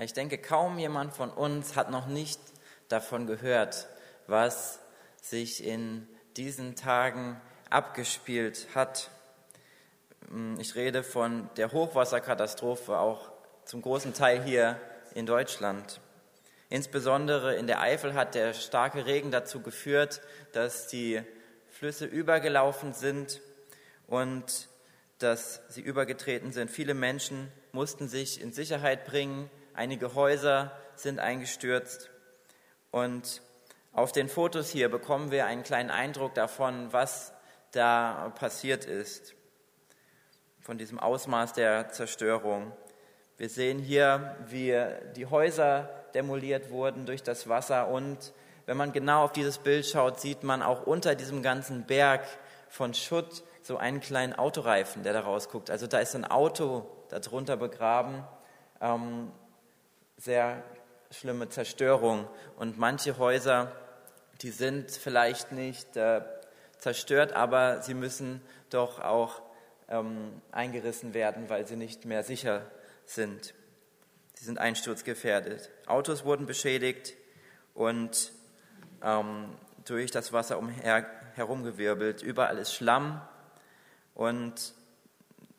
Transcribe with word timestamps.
Ich 0.00 0.14
denke, 0.14 0.38
kaum 0.38 0.78
jemand 0.78 1.12
von 1.14 1.30
uns 1.30 1.76
hat 1.76 1.90
noch 1.90 2.06
nicht 2.06 2.40
davon 2.88 3.26
gehört, 3.26 3.88
was 4.26 4.78
sich 5.20 5.64
in 5.64 6.08
diesen 6.36 6.76
Tagen 6.76 7.40
abgespielt 7.68 8.68
hat. 8.74 9.10
Ich 10.58 10.74
rede 10.76 11.02
von 11.02 11.50
der 11.56 11.72
Hochwasserkatastrophe, 11.72 12.96
auch 12.98 13.30
zum 13.66 13.82
großen 13.82 14.14
Teil 14.14 14.42
hier 14.42 14.80
in 15.14 15.26
Deutschland. 15.26 16.00
Insbesondere 16.70 17.54
in 17.56 17.66
der 17.66 17.82
Eifel 17.82 18.14
hat 18.14 18.34
der 18.34 18.54
starke 18.54 19.04
Regen 19.04 19.30
dazu 19.30 19.60
geführt, 19.60 20.22
dass 20.52 20.86
die 20.86 21.20
Flüsse 21.68 22.06
übergelaufen 22.06 22.94
sind 22.94 23.42
und 24.06 24.68
dass 25.18 25.60
sie 25.68 25.82
übergetreten 25.82 26.50
sind. 26.50 26.70
Viele 26.70 26.94
Menschen 26.94 27.52
mussten 27.72 28.08
sich 28.08 28.40
in 28.40 28.52
Sicherheit 28.52 29.04
bringen, 29.04 29.50
einige 29.74 30.14
Häuser 30.14 30.72
sind 30.94 31.18
eingestürzt 31.18 32.10
und 32.90 33.42
auf 33.92 34.12
den 34.12 34.28
Fotos 34.28 34.70
hier 34.70 34.88
bekommen 34.88 35.30
wir 35.30 35.46
einen 35.46 35.62
kleinen 35.62 35.90
Eindruck 35.90 36.34
davon, 36.34 36.92
was 36.92 37.32
da 37.72 38.32
passiert 38.38 38.84
ist, 38.84 39.34
von 40.60 40.78
diesem 40.78 40.98
Ausmaß 40.98 41.52
der 41.52 41.90
Zerstörung. 41.90 42.72
Wir 43.36 43.48
sehen 43.48 43.78
hier, 43.78 44.36
wie 44.46 44.78
die 45.16 45.26
Häuser 45.26 45.90
demoliert 46.14 46.70
wurden 46.70 47.06
durch 47.06 47.22
das 47.22 47.48
Wasser 47.48 47.88
und 47.88 48.32
wenn 48.66 48.76
man 48.76 48.92
genau 48.92 49.24
auf 49.24 49.32
dieses 49.32 49.58
Bild 49.58 49.86
schaut, 49.86 50.20
sieht 50.20 50.44
man 50.44 50.62
auch 50.62 50.86
unter 50.86 51.14
diesem 51.14 51.42
ganzen 51.42 51.84
Berg 51.84 52.26
von 52.68 52.94
Schutt 52.94 53.42
so 53.60 53.76
einen 53.76 54.00
kleinen 54.00 54.32
Autoreifen, 54.32 55.02
der 55.02 55.12
da 55.12 55.20
rausguckt. 55.20 55.70
Also 55.70 55.86
da 55.86 55.98
ist 55.98 56.14
ein 56.14 56.24
Auto 56.24 56.86
darunter 57.08 57.56
begraben. 57.56 58.24
Ähm, 58.80 59.32
sehr 60.16 60.62
schlimme 61.10 61.48
Zerstörung. 61.48 62.28
Und 62.56 62.78
manche 62.78 63.18
Häuser, 63.18 63.72
die 64.40 64.50
sind 64.50 64.90
vielleicht 64.90 65.52
nicht 65.52 65.96
äh, 65.96 66.22
zerstört, 66.78 67.32
aber 67.32 67.82
sie 67.82 67.94
müssen 67.94 68.40
doch 68.70 68.98
auch 69.00 69.42
ähm, 69.88 70.40
eingerissen 70.50 71.14
werden, 71.14 71.48
weil 71.48 71.66
sie 71.66 71.76
nicht 71.76 72.04
mehr 72.04 72.22
sicher 72.22 72.66
sind. 73.04 73.54
Sie 74.34 74.44
sind 74.44 74.58
einsturzgefährdet. 74.58 75.70
Autos 75.86 76.24
wurden 76.24 76.46
beschädigt 76.46 77.14
und 77.74 78.32
ähm, 79.02 79.56
durch 79.84 80.10
das 80.10 80.32
Wasser 80.32 80.58
umher, 80.58 81.06
herumgewirbelt. 81.34 82.22
Überall 82.22 82.58
ist 82.58 82.74
Schlamm 82.74 83.20
und 84.14 84.74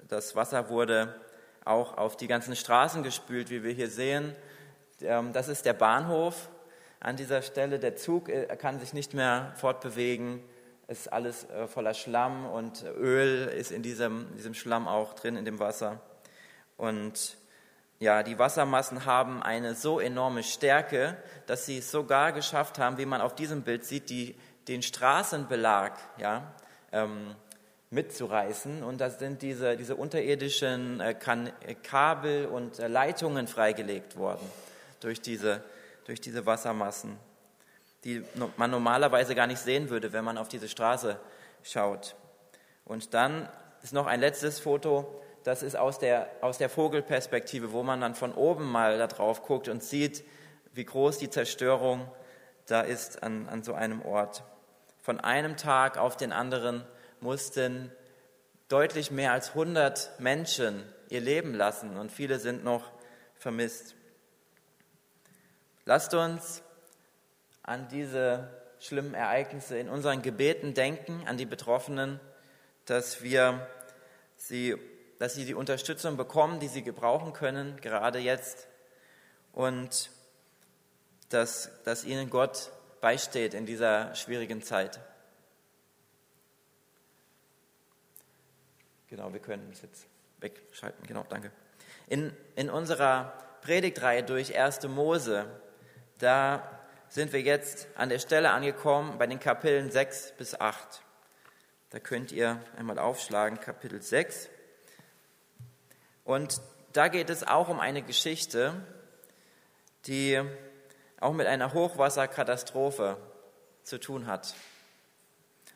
das 0.07 0.35
Wasser 0.35 0.69
wurde 0.69 1.15
auch 1.65 1.97
auf 1.97 2.17
die 2.17 2.27
ganzen 2.27 2.55
Straßen 2.55 3.03
gespült, 3.03 3.49
wie 3.49 3.63
wir 3.63 3.71
hier 3.71 3.89
sehen. 3.89 4.35
Ähm, 5.01 5.33
das 5.33 5.47
ist 5.47 5.65
der 5.65 5.73
Bahnhof. 5.73 6.49
An 6.99 7.15
dieser 7.17 7.41
Stelle, 7.41 7.79
der 7.79 7.95
Zug 7.95 8.29
äh, 8.29 8.45
kann 8.57 8.79
sich 8.79 8.93
nicht 8.93 9.13
mehr 9.13 9.53
fortbewegen. 9.55 10.41
Es 10.87 11.01
ist 11.01 11.13
alles 11.13 11.49
äh, 11.49 11.67
voller 11.67 11.93
Schlamm 11.93 12.45
und 12.45 12.83
Öl 12.83 13.47
ist 13.47 13.71
in 13.71 13.83
diesem, 13.83 14.27
diesem 14.35 14.53
Schlamm 14.53 14.87
auch 14.87 15.13
drin, 15.13 15.35
in 15.35 15.45
dem 15.45 15.59
Wasser. 15.59 15.99
Und 16.77 17.37
ja, 17.99 18.23
die 18.23 18.37
Wassermassen 18.37 19.05
haben 19.05 19.41
eine 19.41 19.75
so 19.75 19.99
enorme 19.99 20.43
Stärke, 20.43 21.15
dass 21.45 21.65
sie 21.65 21.77
es 21.77 21.89
sogar 21.89 22.33
geschafft 22.33 22.79
haben, 22.79 22.97
wie 22.97 23.05
man 23.05 23.21
auf 23.21 23.35
diesem 23.35 23.61
Bild 23.61 23.85
sieht, 23.85 24.09
die, 24.09 24.35
den 24.67 24.81
Straßenbelag 24.81 25.93
ja, 26.17 26.53
ähm, 26.91 27.35
mitzureißen. 27.93 28.83
Und 28.83 28.99
da 28.99 29.09
sind 29.09 29.41
diese, 29.41 29.77
diese 29.77 29.95
unterirdischen 29.95 30.99
äh, 30.99 31.13
kan 31.13 31.51
Kabel 31.83 32.47
und 32.47 32.79
äh, 32.79 32.87
Leitungen 32.87 33.47
freigelegt 33.47 34.17
worden 34.17 34.45
durch 34.99 35.21
diese, 35.21 35.63
durch 36.05 36.19
diese 36.19 36.45
Wassermassen, 36.45 37.17
die 38.03 38.23
man 38.57 38.71
normalerweise 38.71 39.35
gar 39.35 39.47
nicht 39.47 39.59
sehen 39.59 39.89
würde, 39.89 40.13
wenn 40.13 40.25
man 40.25 40.37
auf 40.37 40.49
diese 40.49 40.67
Straße 40.67 41.17
schaut. 41.61 42.15
Und 42.85 43.13
dann 43.13 43.47
ist 43.81 43.93
noch 43.93 44.07
ein 44.07 44.19
letztes 44.19 44.59
Foto 44.59 45.21
das 45.43 45.61
ist 45.61 45.75
aus 45.75 45.99
der, 45.99 46.29
aus 46.41 46.57
der 46.57 46.69
Vogelperspektive, 46.69 47.73
wo 47.73 47.83
man 47.83 48.01
dann 48.01 48.15
von 48.15 48.33
oben 48.33 48.71
mal 48.71 48.97
da 48.97 49.07
drauf 49.07 49.43
guckt 49.43 49.67
und 49.67 49.83
sieht, 49.83 50.23
wie 50.73 50.85
groß 50.85 51.17
die 51.17 51.29
Zerstörung 51.29 52.09
da 52.65 52.81
ist 52.81 53.23
an, 53.23 53.49
an 53.49 53.63
so 53.63 53.73
einem 53.73 54.01
Ort. 54.03 54.43
Von 55.01 55.19
einem 55.19 55.57
Tag 55.57 55.97
auf 55.97 56.15
den 56.15 56.31
anderen 56.31 56.85
mussten 57.23 57.91
deutlich 58.67 59.09
mehr 59.09 59.31
als 59.31 59.49
100 59.49 60.19
Menschen 60.19 60.83
ihr 61.09 61.21
Leben 61.21 61.55
lassen 61.55 61.97
und 61.97 62.11
viele 62.11 62.39
sind 62.39 62.63
noch 62.63 62.91
vermisst. 63.35 63.95
Lasst 65.85 66.13
uns 66.13 66.61
an 67.63 67.87
diese 67.89 68.49
schlimmen 68.79 69.15
Ereignisse 69.15 69.77
in 69.77 69.89
unseren 69.89 70.21
Gebeten 70.21 70.73
denken, 70.73 71.23
an 71.25 71.37
die 71.37 71.45
Betroffenen, 71.45 72.19
dass 72.85 73.23
wir 73.23 73.67
sie 74.35 74.77
dass 75.23 75.35
sie 75.35 75.45
die 75.45 75.53
Unterstützung 75.53 76.17
bekommen, 76.17 76.59
die 76.59 76.67
sie 76.67 76.83
gebrauchen 76.83 77.31
können, 77.31 77.79
gerade 77.79 78.19
jetzt. 78.19 78.67
Und 79.53 80.09
dass, 81.29 81.71
dass 81.85 82.03
ihnen 82.03 82.29
Gott 82.29 82.71
beisteht 82.99 83.53
in 83.53 83.65
dieser 83.65 84.13
schwierigen 84.15 84.63
Zeit. 84.63 84.99
Genau, 89.13 89.31
wir 89.31 89.41
können 89.41 89.69
es 89.71 89.83
jetzt 89.83 90.07
wegschalten. 90.39 91.05
Genau, 91.05 91.23
danke. 91.29 91.51
In, 92.07 92.35
in 92.55 92.71
unserer 92.71 93.31
Predigtreihe 93.61 94.23
durch 94.23 94.57
1. 94.57 94.87
Mose, 94.87 95.45
da 96.17 96.67
sind 97.09 97.31
wir 97.31 97.41
jetzt 97.41 97.87
an 97.93 98.09
der 98.09 98.17
Stelle 98.17 98.49
angekommen 98.49 99.19
bei 99.19 99.27
den 99.27 99.39
Kapiteln 99.39 99.91
6 99.91 100.33
bis 100.39 100.59
8. 100.59 101.03
Da 101.91 101.99
könnt 101.99 102.31
ihr 102.31 102.59
einmal 102.75 102.97
aufschlagen, 102.97 103.59
Kapitel 103.59 104.01
6. 104.01 104.49
Und 106.23 106.59
da 106.93 107.07
geht 107.07 107.29
es 107.29 107.45
auch 107.45 107.69
um 107.69 107.79
eine 107.79 108.01
Geschichte, 108.01 108.73
die 110.07 110.41
auch 111.19 111.33
mit 111.33 111.45
einer 111.45 111.75
Hochwasserkatastrophe 111.75 113.17
zu 113.83 113.99
tun 113.99 114.25
hat. 114.25 114.55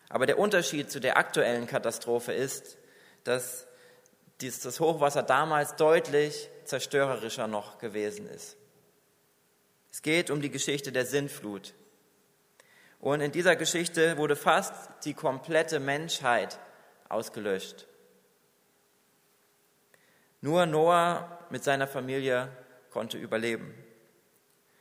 Aber 0.10 0.26
der 0.26 0.40
Unterschied 0.40 0.90
zu 0.90 1.00
der 1.00 1.18
aktuellen 1.18 1.68
Katastrophe 1.68 2.34
ist, 2.34 2.80
dass 3.28 3.68
das 4.40 4.80
Hochwasser 4.80 5.24
damals 5.24 5.76
deutlich 5.76 6.50
zerstörerischer 6.64 7.48
noch 7.48 7.80
gewesen 7.80 8.28
ist. 8.28 8.58
Es 9.92 10.02
geht 10.02 10.30
um 10.30 10.42
die 10.42 10.52
Geschichte 10.52 10.92
der 10.92 11.06
Sintflut. 11.06 11.74
Und 13.00 13.22
in 13.22 13.32
dieser 13.32 13.56
Geschichte 13.56 14.18
wurde 14.18 14.36
fast 14.36 14.74
die 15.06 15.14
komplette 15.14 15.80
Menschheit 15.80 16.60
ausgelöscht. 17.10 17.88
Nur 20.42 20.66
Noah 20.66 21.46
mit 21.50 21.64
seiner 21.64 21.88
Familie 21.88 22.50
konnte 22.92 23.18
überleben. 23.18 23.74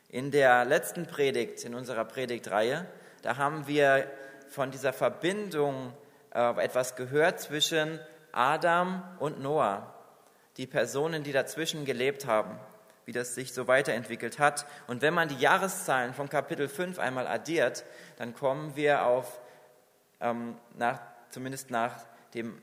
In 0.09 0.31
der 0.31 0.65
letzten 0.65 1.07
Predigt, 1.07 1.65
in 1.65 1.75
unserer 1.75 2.05
Predigtreihe, 2.05 2.87
da 3.23 3.37
haben 3.37 3.67
wir 3.67 4.11
von 4.49 4.71
dieser 4.71 4.93
Verbindung 4.93 5.93
äh, 6.34 6.63
etwas 6.63 6.95
gehört 6.95 7.41
zwischen 7.41 7.99
Adam 8.37 9.03
und 9.19 9.41
Noah, 9.41 9.95
die 10.59 10.67
Personen, 10.67 11.23
die 11.23 11.33
dazwischen 11.33 11.85
gelebt 11.85 12.27
haben, 12.27 12.59
wie 13.07 13.13
das 13.13 13.35
sich 13.35 13.55
so 13.55 13.67
weiterentwickelt 13.67 14.39
hat. 14.39 14.67
Und 14.87 15.01
wenn 15.01 15.15
man 15.15 15.29
die 15.29 15.39
Jahreszahlen 15.39 16.13
von 16.13 16.29
Kapitel 16.29 16.69
5 16.69 16.99
einmal 16.99 17.27
addiert, 17.27 17.85
dann 18.17 18.35
kommen 18.35 18.77
wir 18.77 19.07
auf, 19.07 19.41
ähm, 20.21 20.57
nach, 20.75 21.01
zumindest 21.31 21.71
nach 21.71 22.05
dem 22.35 22.61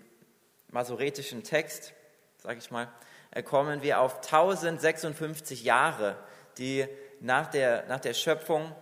masoretischen 0.70 1.44
Text, 1.44 1.94
sage 2.38 2.60
ich 2.60 2.70
mal, 2.70 2.88
äh, 3.32 3.42
kommen 3.42 3.82
wir 3.82 4.00
auf 4.00 4.18
1056 4.18 5.64
Jahre, 5.64 6.18
die 6.60 6.88
nach 7.20 7.48
der, 7.48 7.86
nach 7.88 8.00
der 8.00 8.14
Schöpfung 8.14 8.76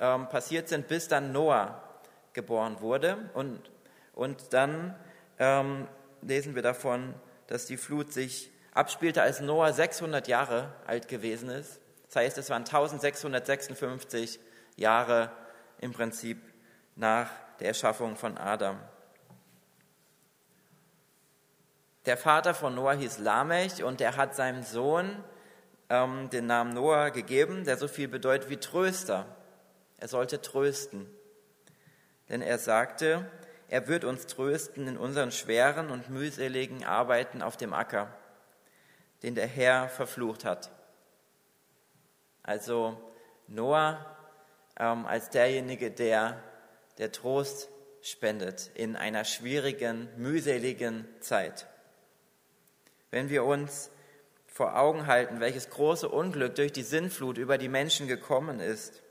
ähm, 0.00 0.28
passiert 0.28 0.68
sind, 0.68 0.88
bis 0.88 1.08
dann 1.08 1.32
Noah 1.32 1.82
geboren 2.32 2.80
wurde. 2.80 3.18
Und, 3.34 3.70
und 4.14 4.52
dann 4.52 4.94
ähm, 5.38 5.88
lesen 6.22 6.54
wir 6.54 6.62
davon, 6.62 7.14
dass 7.46 7.66
die 7.66 7.76
Flut 7.76 8.12
sich 8.12 8.50
abspielte, 8.72 9.22
als 9.22 9.40
Noah 9.40 9.72
600 9.72 10.28
Jahre 10.28 10.72
alt 10.86 11.08
gewesen 11.08 11.48
ist. 11.48 11.80
Das 12.06 12.16
heißt, 12.16 12.38
es 12.38 12.50
waren 12.50 12.62
1656 12.62 14.40
Jahre 14.76 15.30
im 15.80 15.92
Prinzip 15.92 16.38
nach 16.96 17.30
der 17.60 17.68
Erschaffung 17.68 18.16
von 18.16 18.38
Adam. 18.38 18.78
Der 22.06 22.16
Vater 22.16 22.54
von 22.54 22.74
Noah 22.74 22.94
hieß 22.94 23.18
Lamech 23.18 23.84
und 23.84 24.00
er 24.00 24.16
hat 24.16 24.34
seinem 24.34 24.62
Sohn 24.62 25.22
ähm, 25.90 26.30
den 26.30 26.46
Namen 26.46 26.72
Noah 26.72 27.10
gegeben, 27.10 27.64
der 27.64 27.76
so 27.76 27.88
viel 27.88 28.08
bedeutet 28.08 28.48
wie 28.48 28.56
Tröster. 28.56 29.26
Er 29.98 30.08
sollte 30.08 30.40
trösten. 30.40 31.06
Denn 32.28 32.40
er 32.40 32.58
sagte, 32.58 33.28
er 33.68 33.86
wird 33.86 34.04
uns 34.04 34.26
trösten 34.26 34.88
in 34.88 34.96
unseren 34.96 35.30
schweren 35.30 35.90
und 35.90 36.08
mühseligen 36.08 36.84
Arbeiten 36.84 37.42
auf 37.42 37.56
dem 37.56 37.74
Acker, 37.74 38.12
den 39.22 39.34
der 39.34 39.46
Herr 39.46 39.88
verflucht 39.88 40.44
hat. 40.44 40.70
Also 42.42 42.98
Noah 43.46 44.16
ähm, 44.78 45.04
als 45.06 45.28
derjenige, 45.28 45.90
der, 45.90 46.42
der 46.96 47.12
Trost 47.12 47.68
spendet 48.00 48.70
in 48.74 48.96
einer 48.96 49.24
schwierigen, 49.24 50.08
mühseligen 50.16 51.06
Zeit. 51.20 51.66
Wenn 53.10 53.28
wir 53.28 53.44
uns 53.44 53.90
vor 54.46 54.76
Augen 54.76 55.06
halten, 55.06 55.40
welches 55.40 55.68
große 55.68 56.08
Unglück 56.08 56.54
durch 56.54 56.72
die 56.72 56.82
Sinnflut 56.82 57.36
über 57.36 57.58
die 57.58 57.68
Menschen 57.68 58.08
gekommen 58.08 58.60
ist, 58.60 59.02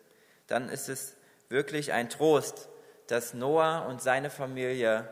dann 0.47 0.69
ist 0.69 0.89
es 0.89 1.15
wirklich 1.49 1.93
ein 1.93 2.09
Trost, 2.09 2.69
dass 3.07 3.33
Noah 3.33 3.85
und 3.87 4.01
seine 4.01 4.29
Familie 4.29 5.07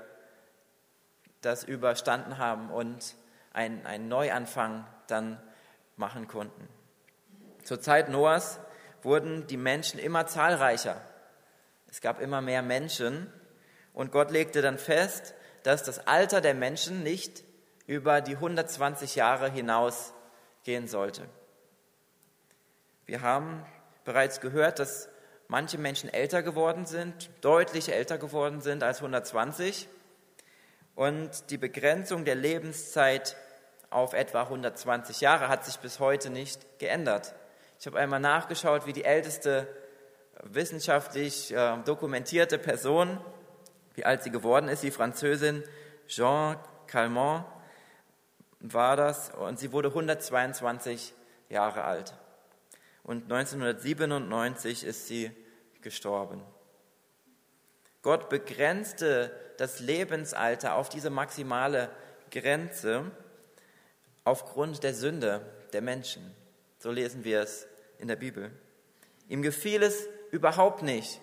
das 1.42 1.64
überstanden 1.64 2.38
haben 2.38 2.70
und 2.70 3.16
einen, 3.54 3.86
einen 3.86 4.08
Neuanfang 4.08 4.86
dann 5.08 5.42
machen 5.96 6.28
konnten. 6.28 6.68
Zur 7.64 7.80
Zeit 7.80 8.10
Noahs 8.10 8.60
wurden 9.02 9.48
die 9.48 9.58
Menschen 9.58 10.00
immer 10.00 10.28
zahlreicher. 10.28 11.00
Es 11.90 12.02
gab 12.02 12.20
immer 12.20 12.42
mehr 12.42 12.62
Menschen 12.62 13.32
und 13.94 14.12
Gott 14.12 14.32
legte 14.32 14.62
dann 14.62 14.78
fest, 14.78 15.34
dass 15.64 15.84
das 15.84 16.08
Alter 16.08 16.42
der 16.42 16.54
Menschen 16.54 17.04
nicht 17.04 17.44
über 17.88 18.22
die 18.22 18.36
120 18.36 19.16
Jahre 19.16 19.50
hinaus 19.50 20.14
gehen 20.64 20.88
sollte. 20.88 21.28
Wir 23.06 23.22
haben 23.22 23.66
bereits 24.04 24.42
gehört, 24.42 24.80
dass 24.80 25.10
manche 25.48 25.78
Menschen 25.78 26.10
älter 26.14 26.44
geworden 26.44 26.86
sind, 26.86 27.30
deutlich 27.42 27.92
älter 27.92 28.18
geworden 28.18 28.62
sind 28.62 28.84
als 28.84 28.98
120 28.98 29.88
und 30.96 31.50
die 31.50 31.58
Begrenzung 31.58 32.26
der 32.26 32.36
Lebenszeit 32.36 33.36
auf 33.90 34.14
etwa 34.14 34.44
120 34.44 35.22
Jahre 35.22 35.48
hat 35.48 35.66
sich 35.66 35.78
bis 35.78 36.00
heute 36.00 36.30
nicht 36.30 36.80
geändert. 36.80 37.34
Ich 37.80 37.86
habe 37.86 38.00
einmal 38.00 38.20
nachgeschaut, 38.20 38.86
wie 38.86 38.94
die 38.94 39.04
älteste 39.04 39.68
wissenschaftlich 40.44 41.54
äh, 41.54 41.78
dokumentierte 41.86 42.58
Person, 42.58 43.20
wie 43.94 44.06
alt 44.06 44.24
sie 44.24 44.32
geworden 44.32 44.68
ist, 44.68 44.84
die 44.84 44.92
Französin 44.92 45.64
Jean 46.08 46.58
Calment 46.88 47.46
war 48.60 48.96
das 48.96 49.32
und 49.32 49.60
sie 49.60 49.72
wurde 49.72 49.90
122 49.90 51.14
Jahre 51.50 51.84
alt. 51.84 52.14
Und 53.06 53.32
1997 53.32 54.84
ist 54.84 55.08
sie 55.08 55.30
gestorben. 55.82 56.42
Gott 58.02 58.30
begrenzte 58.30 59.32
das 59.58 59.80
Lebensalter 59.80 60.74
auf 60.76 60.90
diese 60.90 61.12
maximale 61.12 61.92
Grenze 62.32 63.12
aufgrund 64.24 64.84
der 64.84 64.96
Sünde 64.96 65.46
der 65.72 65.84
Menschen. 65.84 66.36
So 66.80 66.92
lesen 66.92 67.24
wir 67.24 67.42
es 67.42 67.68
in 68.00 68.08
der 68.08 68.16
Bibel. 68.16 68.52
Ihm 69.30 69.44
gefiel 69.44 69.84
es 69.84 70.08
überhaupt 70.32 70.82
nicht, 70.82 71.22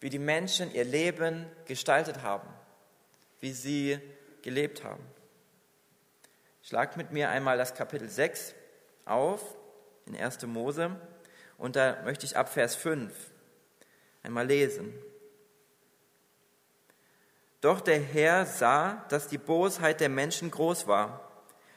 wie 0.00 0.10
die 0.10 0.20
Menschen 0.20 0.72
ihr 0.72 0.84
Leben 0.84 1.46
gestaltet 1.64 2.22
haben, 2.22 2.48
wie 3.40 3.52
sie 3.52 3.98
gelebt 4.42 4.84
haben. 4.84 5.04
Schlagt 6.62 6.96
mit 6.96 7.10
mir 7.10 7.30
einmal 7.30 7.58
das 7.58 7.74
Kapitel 7.74 8.08
6 8.08 8.54
auf 9.04 9.56
in 10.06 10.16
1. 10.16 10.46
Mose 10.46 10.96
und 11.58 11.76
da 11.76 12.02
möchte 12.04 12.26
ich 12.26 12.36
ab 12.36 12.48
Vers 12.48 12.74
5 12.76 13.12
einmal 14.22 14.46
lesen. 14.46 14.92
Doch 17.60 17.80
der 17.80 17.98
Herr 17.98 18.46
sah, 18.46 19.04
dass 19.08 19.28
die 19.28 19.38
Bosheit 19.38 20.00
der 20.00 20.08
Menschen 20.08 20.50
groß 20.50 20.86
war 20.86 21.32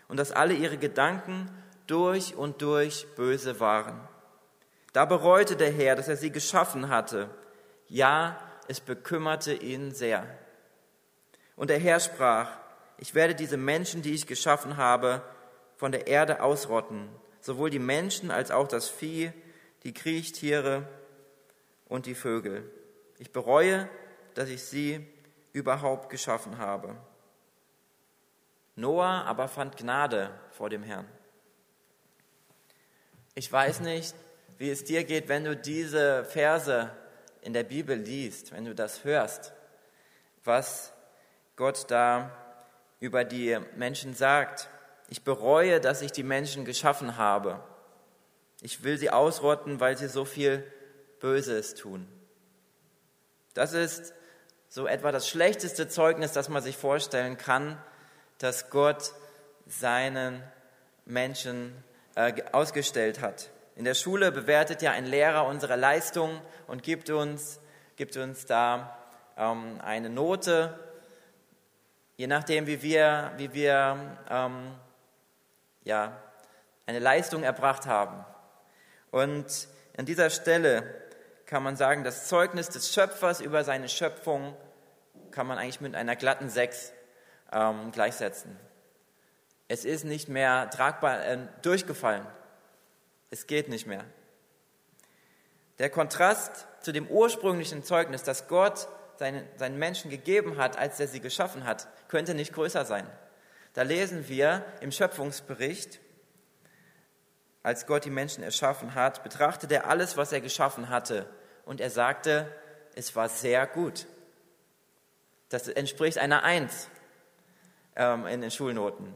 und 0.08 0.18
dass 0.18 0.32
alle 0.32 0.54
ihre 0.54 0.78
Gedanken 0.78 1.50
durch 1.88 2.36
und 2.36 2.62
durch 2.62 3.08
böse 3.16 3.60
waren. 3.60 4.00
Da 4.94 5.06
bereute 5.06 5.56
der 5.56 5.72
Herr, 5.72 5.96
dass 5.96 6.08
er 6.08 6.18
sie 6.18 6.32
geschaffen 6.32 6.90
hatte. 6.90 7.30
Ja, 7.88 8.40
es 8.68 8.80
bekümmerte 8.80 9.54
ihn 9.54 9.94
sehr. 9.94 10.28
Und 11.56 11.70
der 11.70 11.80
Herr 11.80 12.00
sprach, 12.00 12.50
ich 12.98 13.16
werde 13.16 13.34
diese 13.34 13.58
Menschen, 13.58 14.02
die 14.02 14.14
ich 14.14 14.28
geschaffen 14.28 14.78
habe, 14.78 15.22
von 15.78 15.92
der 15.92 16.08
Erde 16.08 16.42
ausrotten, 16.44 17.10
sowohl 17.40 17.70
die 17.70 17.80
Menschen 17.80 18.32
als 18.32 18.52
auch 18.52 18.68
das 18.68 18.90
Vieh, 18.90 19.32
die 19.84 19.94
Kriechtiere 19.94 20.88
und 21.88 22.06
die 22.06 22.16
Vögel. 22.16 22.70
Ich 23.18 23.32
bereue, 23.32 23.90
dass 24.34 24.50
ich 24.50 24.64
sie 24.64 25.06
überhaupt 25.54 26.10
geschaffen 26.10 26.58
habe. 26.58 26.96
Noah 28.76 29.26
aber 29.26 29.48
fand 29.48 29.78
Gnade 29.78 30.32
vor 30.52 30.70
dem 30.70 30.84
Herrn. 30.84 31.08
Ich 33.36 33.52
weiß 33.52 33.82
nicht, 33.82 34.16
wie 34.58 34.70
es 34.70 34.84
dir 34.84 35.04
geht, 35.04 35.28
wenn 35.28 35.44
du 35.44 35.56
diese 35.56 36.26
Verse 36.26 36.92
in 37.42 37.54
der 37.54 37.64
Bibel 37.64 37.98
liest, 37.98 38.52
wenn 38.52 38.66
du 38.66 38.76
das 38.76 39.04
hörst, 39.04 39.54
was 40.44 40.94
Gott 41.56 41.90
da 41.90 42.32
über 43.00 43.24
die 43.24 43.58
Menschen 43.76 44.14
sagt. 44.14 44.70
Ich 45.10 45.24
bereue, 45.24 45.80
dass 45.80 46.02
ich 46.02 46.12
die 46.12 46.24
Menschen 46.24 46.66
geschaffen 46.66 47.18
habe. 47.18 47.64
Ich 48.62 48.84
will 48.84 48.98
sie 48.98 49.10
ausrotten, 49.10 49.80
weil 49.80 49.98
sie 49.98 50.08
so 50.08 50.26
viel 50.26 50.64
Böses 51.20 51.76
tun. 51.76 52.08
Das 53.54 53.74
ist 53.74 54.14
so 54.68 54.88
etwa 54.88 55.12
das 55.12 55.28
schlechteste 55.28 55.88
Zeugnis, 55.88 56.32
das 56.32 56.50
man 56.50 56.62
sich 56.62 56.78
vorstellen 56.78 57.38
kann, 57.38 57.78
dass 58.38 58.70
Gott 58.70 59.14
seinen 59.66 60.44
Menschen 61.06 61.74
äh, 62.16 62.34
ausgestellt 62.52 63.22
hat. 63.22 63.50
In 63.76 63.86
der 63.86 63.96
Schule 63.96 64.32
bewertet 64.32 64.82
ja 64.82 64.92
ein 64.92 65.06
Lehrer 65.06 65.46
unsere 65.48 65.76
Leistung 65.76 66.42
und 66.68 66.84
gibt 66.84 67.10
uns, 67.10 67.60
gibt 67.96 68.18
uns 68.18 68.46
da 68.46 68.98
ähm, 69.38 69.80
eine 69.82 70.10
Note, 70.10 70.78
je 72.18 72.28
nachdem, 72.28 72.68
wie 72.68 72.82
wir, 72.82 73.32
wie 73.38 73.54
wir 73.54 74.18
ähm, 74.30 74.76
ja, 75.84 76.22
eine 76.86 77.00
Leistung 77.00 77.44
erbracht 77.44 77.86
haben. 77.88 78.26
Und 79.12 79.68
an 79.98 80.06
dieser 80.06 80.30
Stelle 80.30 80.84
kann 81.46 81.64
man 81.64 81.76
sagen, 81.76 82.04
das 82.04 82.28
Zeugnis 82.28 82.70
des 82.70 82.94
Schöpfers 82.94 83.42
über 83.42 83.64
seine 83.64 83.90
Schöpfung 83.90 84.56
kann 85.32 85.48
man 85.48 85.58
eigentlich 85.58 85.82
mit 85.82 85.96
einer 85.96 86.16
glatten 86.16 86.50
Sechs 86.50 86.94
ähm, 87.52 87.92
gleichsetzen. 87.92 88.58
Es 89.68 89.86
ist 89.86 90.04
nicht 90.04 90.30
mehr 90.30 90.70
tragbar 90.70 91.26
äh, 91.26 91.38
durchgefallen. 91.62 92.26
Es 93.30 93.48
geht 93.48 93.70
nicht 93.70 93.88
mehr. 93.88 94.06
Der 95.78 95.90
Kontrast 95.90 96.68
zu 96.82 96.92
dem 96.92 97.08
ursprünglichen 97.08 97.84
Zeugnis, 97.84 98.24
das 98.24 98.48
Gott 98.48 98.88
seinen, 99.18 99.48
seinen 99.58 99.78
Menschen 99.78 100.10
gegeben 100.10 100.58
hat, 100.58 100.78
als 100.78 101.00
er 101.00 101.08
sie 101.08 101.20
geschaffen 101.20 101.66
hat, 101.66 101.88
könnte 102.08 102.34
nicht 102.34 102.54
größer 102.54 102.86
sein. 102.86 103.08
Da 103.74 103.84
lesen 103.84 104.28
wir 104.28 104.66
im 104.82 104.92
Schöpfungsbericht, 104.92 106.00
als 107.64 107.86
Gott 107.86 108.06
die 108.06 108.10
Menschen 108.10 108.44
erschaffen 108.44 108.96
hat, 108.96 109.24
betrachtete 109.24 109.76
er 109.76 109.88
alles, 109.88 110.18
was 110.18 110.32
er 110.32 110.42
geschaffen 110.42 110.90
hatte. 110.90 111.26
Und 111.66 111.82
er 111.82 111.90
sagte, 111.90 112.48
es 112.96 113.16
war 113.16 113.30
sehr 113.30 113.68
gut. 113.68 114.08
Das 115.50 115.68
entspricht 115.68 116.18
einer 116.18 116.44
Eins 116.44 116.90
ähm, 117.96 118.26
in 118.28 118.42
den 118.42 118.52
Schulnoten. 118.52 119.14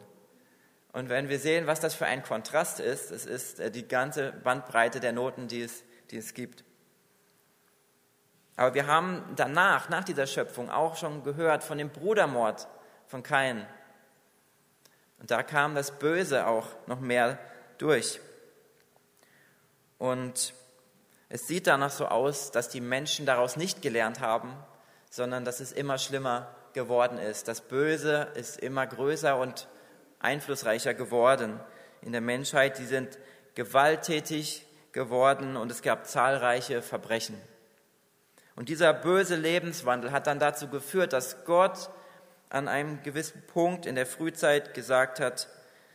Und 0.91 1.09
wenn 1.09 1.29
wir 1.29 1.39
sehen, 1.39 1.67
was 1.67 1.79
das 1.79 1.95
für 1.95 2.05
ein 2.05 2.21
Kontrast 2.21 2.79
ist, 2.79 3.11
es 3.11 3.25
ist 3.25 3.59
äh, 3.59 3.71
die 3.71 3.87
ganze 3.87 4.31
Bandbreite 4.31 4.99
der 4.99 5.11
Noten, 5.11 5.47
die 5.47 5.61
es, 5.61 5.83
die 6.11 6.17
es 6.17 6.33
gibt. 6.33 6.63
Aber 8.55 8.75
wir 8.75 8.85
haben 8.85 9.23
danach, 9.35 9.89
nach 9.89 10.03
dieser 10.03 10.27
Schöpfung, 10.27 10.69
auch 10.69 10.95
schon 10.95 11.23
gehört 11.23 11.63
von 11.63 11.77
dem 11.77 11.89
Brudermord 11.89 12.67
von 13.07 13.23
Kain. 13.23 13.65
Und 15.19 15.31
da 15.31 15.41
kam 15.41 15.73
das 15.73 15.97
Böse 15.97 16.45
auch 16.45 16.67
noch 16.85 16.99
mehr 16.99 17.39
durch. 17.77 18.19
Und 20.03 20.53
es 21.29 21.47
sieht 21.47 21.65
danach 21.65 21.89
so 21.89 22.07
aus, 22.07 22.51
dass 22.51 22.67
die 22.67 22.81
Menschen 22.81 23.25
daraus 23.25 23.55
nicht 23.55 23.81
gelernt 23.81 24.19
haben, 24.19 24.53
sondern 25.09 25.45
dass 25.45 25.61
es 25.61 25.71
immer 25.71 25.97
schlimmer 25.97 26.53
geworden 26.73 27.17
ist. 27.17 27.47
Das 27.47 27.61
Böse 27.61 28.27
ist 28.33 28.59
immer 28.59 28.85
größer 28.85 29.39
und 29.39 29.65
einflussreicher 30.19 30.93
geworden 30.93 31.57
in 32.01 32.11
der 32.11 32.19
Menschheit. 32.19 32.79
Die 32.79 32.85
sind 32.85 33.17
gewalttätig 33.55 34.65
geworden 34.91 35.55
und 35.55 35.71
es 35.71 35.81
gab 35.81 36.05
zahlreiche 36.05 36.81
Verbrechen. 36.81 37.39
Und 38.57 38.67
dieser 38.67 38.91
böse 38.93 39.37
Lebenswandel 39.37 40.11
hat 40.11 40.27
dann 40.27 40.37
dazu 40.37 40.67
geführt, 40.67 41.13
dass 41.13 41.45
Gott 41.45 41.89
an 42.49 42.67
einem 42.67 43.01
gewissen 43.03 43.41
Punkt 43.47 43.85
in 43.85 43.95
der 43.95 44.05
Frühzeit 44.05 44.73
gesagt 44.73 45.21
hat, 45.21 45.47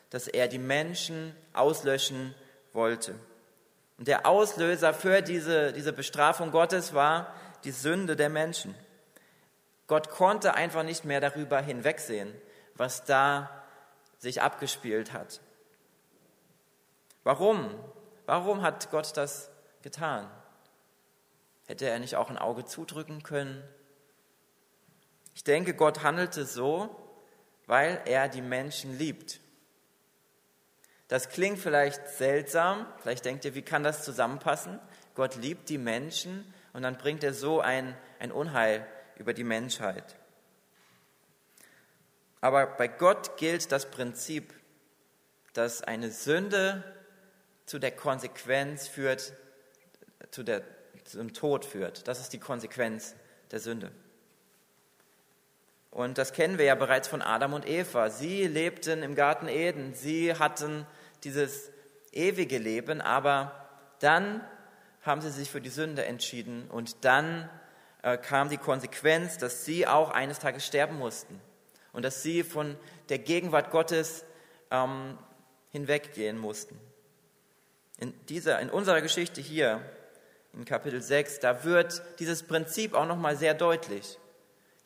dass 0.08 0.28
er 0.28 0.48
die 0.48 0.58
Menschen 0.58 1.34
auslöschen 1.52 2.34
wollte. 2.72 3.14
Und 3.98 4.08
der 4.08 4.26
Auslöser 4.26 4.94
für 4.94 5.22
diese, 5.22 5.72
diese 5.72 5.92
Bestrafung 5.92 6.50
Gottes 6.50 6.94
war 6.94 7.34
die 7.64 7.72
Sünde 7.72 8.16
der 8.16 8.30
Menschen. 8.30 8.74
Gott 9.86 10.10
konnte 10.10 10.54
einfach 10.54 10.82
nicht 10.82 11.04
mehr 11.04 11.20
darüber 11.20 11.60
hinwegsehen, 11.60 12.32
was 12.74 13.04
da 13.04 13.50
sich 14.18 14.40
abgespielt 14.40 15.12
hat. 15.12 15.40
Warum 17.24 17.74
Warum 18.28 18.60
hat 18.60 18.90
Gott 18.90 19.16
das 19.16 19.50
getan? 19.80 20.30
Hätte 21.66 21.88
er 21.88 21.98
nicht 21.98 22.16
auch 22.16 22.28
ein 22.28 22.36
Auge 22.36 22.66
zudrücken 22.66 23.22
können? 23.22 23.66
Ich 25.34 25.44
denke, 25.44 25.72
Gott 25.72 26.02
handelte 26.02 26.44
so, 26.44 26.94
weil 27.64 28.02
er 28.04 28.28
die 28.28 28.42
Menschen 28.42 28.98
liebt. 28.98 29.40
Das 31.08 31.30
klingt 31.30 31.58
vielleicht 31.58 32.06
seltsam, 32.08 32.86
vielleicht 33.00 33.24
denkt 33.24 33.44
ihr, 33.46 33.54
wie 33.54 33.62
kann 33.62 33.82
das 33.82 34.04
zusammenpassen? 34.04 34.78
Gott 35.14 35.36
liebt 35.36 35.70
die 35.70 35.78
Menschen 35.78 36.52
und 36.74 36.82
dann 36.82 36.98
bringt 36.98 37.24
er 37.24 37.32
so 37.32 37.60
ein, 37.60 37.96
ein 38.20 38.30
Unheil 38.30 38.86
über 39.16 39.32
die 39.32 39.44
Menschheit. 39.44 40.16
Aber 42.40 42.66
bei 42.66 42.88
Gott 42.88 43.36
gilt 43.38 43.72
das 43.72 43.90
Prinzip, 43.90 44.54
dass 45.54 45.82
eine 45.82 46.10
Sünde 46.10 46.84
zu 47.66 47.78
der 47.78 47.90
Konsequenz 47.90 48.86
führt, 48.86 49.32
zu 50.30 50.42
der, 50.42 50.62
zum 51.04 51.32
Tod 51.32 51.64
führt. 51.64 52.06
Das 52.06 52.20
ist 52.20 52.32
die 52.32 52.38
Konsequenz 52.38 53.14
der 53.50 53.60
Sünde. 53.60 53.90
Und 55.90 56.18
das 56.18 56.32
kennen 56.32 56.58
wir 56.58 56.66
ja 56.66 56.74
bereits 56.74 57.08
von 57.08 57.22
Adam 57.22 57.54
und 57.54 57.66
Eva. 57.66 58.10
Sie 58.10 58.46
lebten 58.46 59.02
im 59.02 59.14
Garten 59.14 59.48
Eden, 59.48 59.94
sie 59.94 60.34
hatten 60.34 60.86
dieses 61.25 61.70
ewige 62.12 62.58
Leben, 62.58 63.00
aber 63.00 63.68
dann 64.00 64.44
haben 65.02 65.20
sie 65.20 65.30
sich 65.30 65.50
für 65.50 65.60
die 65.60 65.70
Sünde 65.70 66.04
entschieden 66.04 66.68
und 66.70 67.04
dann 67.04 67.48
äh, 68.02 68.16
kam 68.16 68.48
die 68.48 68.58
Konsequenz, 68.58 69.38
dass 69.38 69.64
sie 69.64 69.87
auch 69.87 70.10
eines 70.10 70.38
Tages 70.38 70.66
sterben 70.66 70.98
mussten 70.98 71.40
und 71.92 72.04
dass 72.04 72.22
sie 72.22 72.42
von 72.44 72.76
der 73.08 73.18
Gegenwart 73.18 73.70
Gottes 73.70 74.25
ähm, 74.70 75.18
hinweggehen 75.70 76.38
mussten. 76.38 76.78
In, 77.98 78.14
dieser, 78.26 78.60
in 78.60 78.70
unserer 78.70 79.00
Geschichte 79.00 79.40
hier, 79.40 79.82
in 80.52 80.64
Kapitel 80.64 81.02
6, 81.02 81.40
da 81.40 81.64
wird 81.64 82.02
dieses 82.18 82.42
Prinzip 82.42 82.94
auch 82.94 83.06
nochmal 83.06 83.37
sehr 83.37 83.54
deutlich. 83.54 84.18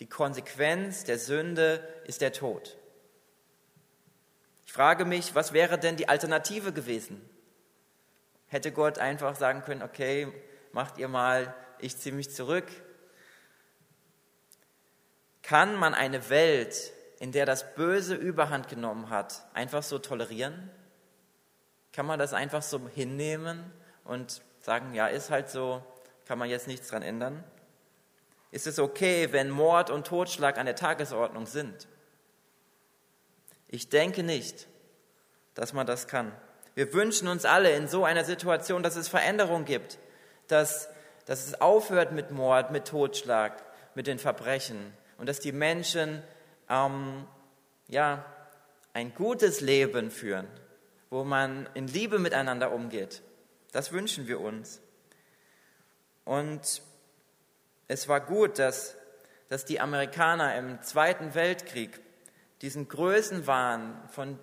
Die 0.01 0.09
Konsequenz 0.09 1.05
der 1.05 1.19
Sünde 1.19 1.87
ist 2.07 2.21
der 2.21 2.33
Tod. 2.33 2.77
Ich 4.64 4.73
frage 4.73 5.04
mich, 5.04 5.35
was 5.35 5.52
wäre 5.52 5.78
denn 5.78 5.97
die 5.97 6.09
Alternative 6.09 6.73
gewesen? 6.73 7.21
Hätte 8.47 8.73
Gott 8.73 8.99
einfach 8.99 9.37
sagen 9.37 9.62
können, 9.62 9.83
okay, 9.83 10.33
macht 10.73 10.99
ihr 10.99 11.09
mal, 11.09 11.54
ich 11.78 11.97
ziehe 11.97 12.14
mich 12.14 12.31
zurück. 12.31 12.66
Kann 15.42 15.75
man 15.75 15.95
eine 15.95 16.28
Welt, 16.31 16.92
in 17.19 17.33
der 17.33 17.47
das 17.47 17.75
Böse 17.75 18.14
überhand 18.14 18.69
genommen 18.69 19.11
hat, 19.11 19.45
einfach 19.54 19.83
so 19.83 19.99
tolerieren? 19.99 20.71
Kann 21.92 22.07
man 22.07 22.19
das 22.19 22.33
einfach 22.33 22.62
so 22.62 22.88
hinnehmen 22.88 23.71
und 24.04 24.42
sagen, 24.61 24.95
ja, 24.95 25.09
ist 25.09 25.31
halt 25.31 25.50
so, 25.50 25.85
kann 26.26 26.38
man 26.38 26.49
jetzt 26.49 26.66
nichts 26.66 26.88
dran 26.88 27.02
ändern? 27.02 27.45
Ist 28.50 28.66
es 28.66 28.78
okay, 28.78 29.33
wenn 29.33 29.50
Mord 29.50 29.90
und 29.90 30.07
Totschlag 30.07 30.59
an 30.59 30.66
der 30.66 30.76
Tagesordnung 30.76 31.47
sind? 31.47 31.88
Ich 33.73 33.88
denke 33.88 34.23
nicht, 34.23 34.69
dass 35.55 35.73
man 35.73 35.87
das 35.87 36.07
kann. 36.07 36.31
Wir 36.75 36.93
wünschen 36.93 37.26
uns 37.26 37.47
alle 37.47 37.75
in 37.75 37.88
so 37.88 38.05
einer 38.05 38.23
Situation, 38.23 38.83
dass 38.83 38.97
es 38.97 39.09
Veränderung 39.09 39.64
gibt, 39.64 39.99
dass, 40.47 40.91
dass 41.25 41.47
es 41.47 41.59
aufhört 41.59 42.12
mit 42.12 42.31
Mord, 42.31 42.71
mit 42.71 42.87
Totschlag, 42.87 43.64
mit 43.95 44.07
den 44.07 44.19
Verbrechen 44.19 44.93
und 45.17 45.26
dass 45.26 45.41
die 45.41 45.52
Menschen 45.52 46.23
ähm, 46.69 47.26
ja, 47.88 48.26
ein 48.93 49.14
gutes 49.14 49.62
Leben 49.62 50.11
führen, 50.11 50.49
wo 51.09 51.25
man 51.25 51.67
in 51.73 51.87
Liebe 51.87 52.19
miteinander 52.19 52.73
umgeht. 52.73 53.23
Das 53.73 53.91
wünschen 53.91 54.29
wir 54.29 54.38
uns. 54.41 54.83
Und 56.26 56.83
es 57.88 58.07
war 58.07 58.21
gut, 58.21 58.59
dass, 58.59 58.97
dass 59.49 59.64
die 59.64 59.81
Amerikaner 59.81 60.57
im 60.57 60.83
Zweiten 60.83 61.35
Weltkrieg 61.35 62.02
diesen 62.62 62.88
Größenwahn 62.88 64.09
von 64.09 64.38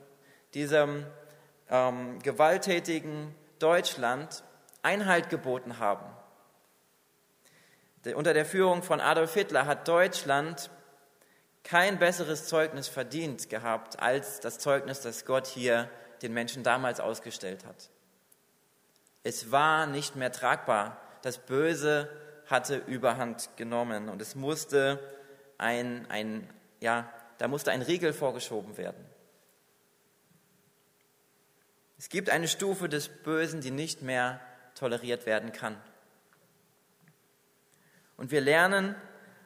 diesem 0.53 1.05
ähm, 1.69 2.19
gewalttätigen 2.19 3.33
Deutschland 3.59 4.43
Einhalt 4.81 5.29
geboten 5.29 5.79
haben. 5.79 6.05
Unter 8.15 8.33
der 8.33 8.45
Führung 8.45 8.81
von 8.81 9.01
Adolf 9.01 9.33
Hitler 9.33 9.65
hat 9.65 9.87
Deutschland 9.87 10.69
kein 11.63 11.99
besseres 11.99 12.47
Zeugnis 12.47 12.87
verdient 12.87 13.49
gehabt 13.49 13.99
als 13.99 14.39
das 14.39 14.57
Zeugnis, 14.57 15.01
das 15.01 15.25
Gott 15.25 15.47
hier 15.47 15.89
den 16.21 16.33
Menschen 16.33 16.63
damals 16.63 16.99
ausgestellt 16.99 17.65
hat. 17.65 17.89
Es 19.23 19.51
war 19.51 19.85
nicht 19.85 20.15
mehr 20.15 20.31
tragbar. 20.31 20.97
Das 21.21 21.37
Böse 21.37 22.09
hatte 22.47 22.77
Überhand 22.77 23.49
genommen 23.57 24.07
und 24.07 24.21
es 24.21 24.35
musste 24.35 24.99
ein, 25.57 26.09
ein 26.09 26.49
ja, 26.79 27.11
da 27.39 27.47
musste 27.47 27.71
ein 27.71 27.81
Riegel 27.81 28.13
vorgeschoben 28.13 28.77
werden. 28.77 29.03
Es 31.97 32.09
gibt 32.09 32.29
eine 32.29 32.47
Stufe 32.47 32.87
des 32.87 33.07
Bösen, 33.07 33.61
die 33.61 33.71
nicht 33.71 34.01
mehr 34.01 34.39
toleriert 34.75 35.25
werden 35.25 35.51
kann. 35.51 35.81
Und 38.17 38.31
wir 38.31 38.41
lernen 38.41 38.95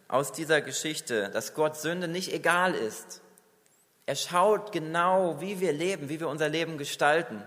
aus 0.08 0.32
dieser 0.32 0.62
Geschichte, 0.62 1.30
dass 1.30 1.54
Gott 1.54 1.78
Sünde 1.78 2.08
nicht 2.08 2.34
egal 2.34 2.74
ist. 2.74 3.22
Er 4.08 4.16
schaut 4.16 4.72
genau, 4.72 5.40
wie 5.40 5.60
wir 5.60 5.72
leben, 5.72 6.10
wie 6.10 6.20
wir 6.20 6.28
unser 6.28 6.50
Leben 6.50 6.80
gestalten. 6.80 7.44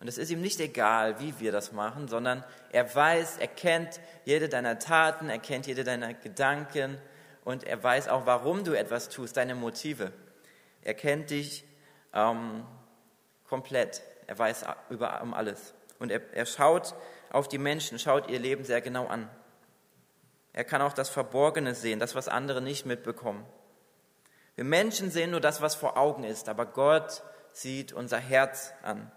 Und 0.00 0.08
es 0.08 0.18
ist 0.18 0.30
ihm 0.30 0.40
nicht 0.40 0.60
egal, 0.60 1.20
wie 1.20 1.38
wir 1.38 1.52
das 1.52 1.72
machen, 1.72 2.08
sondern 2.08 2.44
er 2.72 2.94
weiß, 2.94 3.38
er 3.38 3.48
kennt 3.48 4.00
jede 4.24 4.48
deiner 4.48 4.78
Taten, 4.78 5.28
er 5.28 5.38
kennt 5.38 5.66
jede 5.66 5.84
deiner 5.84 6.14
Gedanken 6.14 6.98
und 7.46 7.62
er 7.62 7.80
weiß 7.80 8.08
auch, 8.08 8.26
warum 8.26 8.64
du 8.64 8.72
etwas 8.72 9.08
tust, 9.08 9.36
deine 9.36 9.54
Motive. 9.54 10.12
Er 10.82 10.94
kennt 10.94 11.30
dich 11.30 11.64
ähm, 12.12 12.66
komplett. 13.48 14.02
Er 14.26 14.36
weiß 14.36 14.64
über 14.90 15.22
um 15.22 15.32
alles. 15.32 15.72
Und 16.00 16.10
er, 16.10 16.20
er 16.34 16.44
schaut 16.44 16.96
auf 17.30 17.46
die 17.46 17.58
Menschen, 17.58 18.00
schaut 18.00 18.28
ihr 18.28 18.40
Leben 18.40 18.64
sehr 18.64 18.80
genau 18.80 19.06
an. 19.06 19.30
Er 20.54 20.64
kann 20.64 20.82
auch 20.82 20.92
das 20.92 21.08
Verborgene 21.08 21.76
sehen, 21.76 22.00
das, 22.00 22.16
was 22.16 22.26
andere 22.26 22.60
nicht 22.60 22.84
mitbekommen. 22.84 23.46
Wir 24.56 24.64
Menschen 24.64 25.12
sehen 25.12 25.30
nur 25.30 25.40
das, 25.40 25.62
was 25.62 25.76
vor 25.76 25.96
Augen 25.96 26.24
ist, 26.24 26.48
aber 26.48 26.66
Gott 26.66 27.22
sieht 27.52 27.92
unser 27.92 28.18
Herz 28.18 28.72
an. 28.82 29.12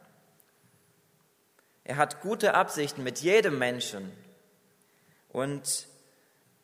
Er 1.84 1.98
hat 1.98 2.22
gute 2.22 2.54
Absichten 2.54 3.02
mit 3.02 3.22
jedem 3.22 3.58
Menschen. 3.58 4.12
Und 5.30 5.89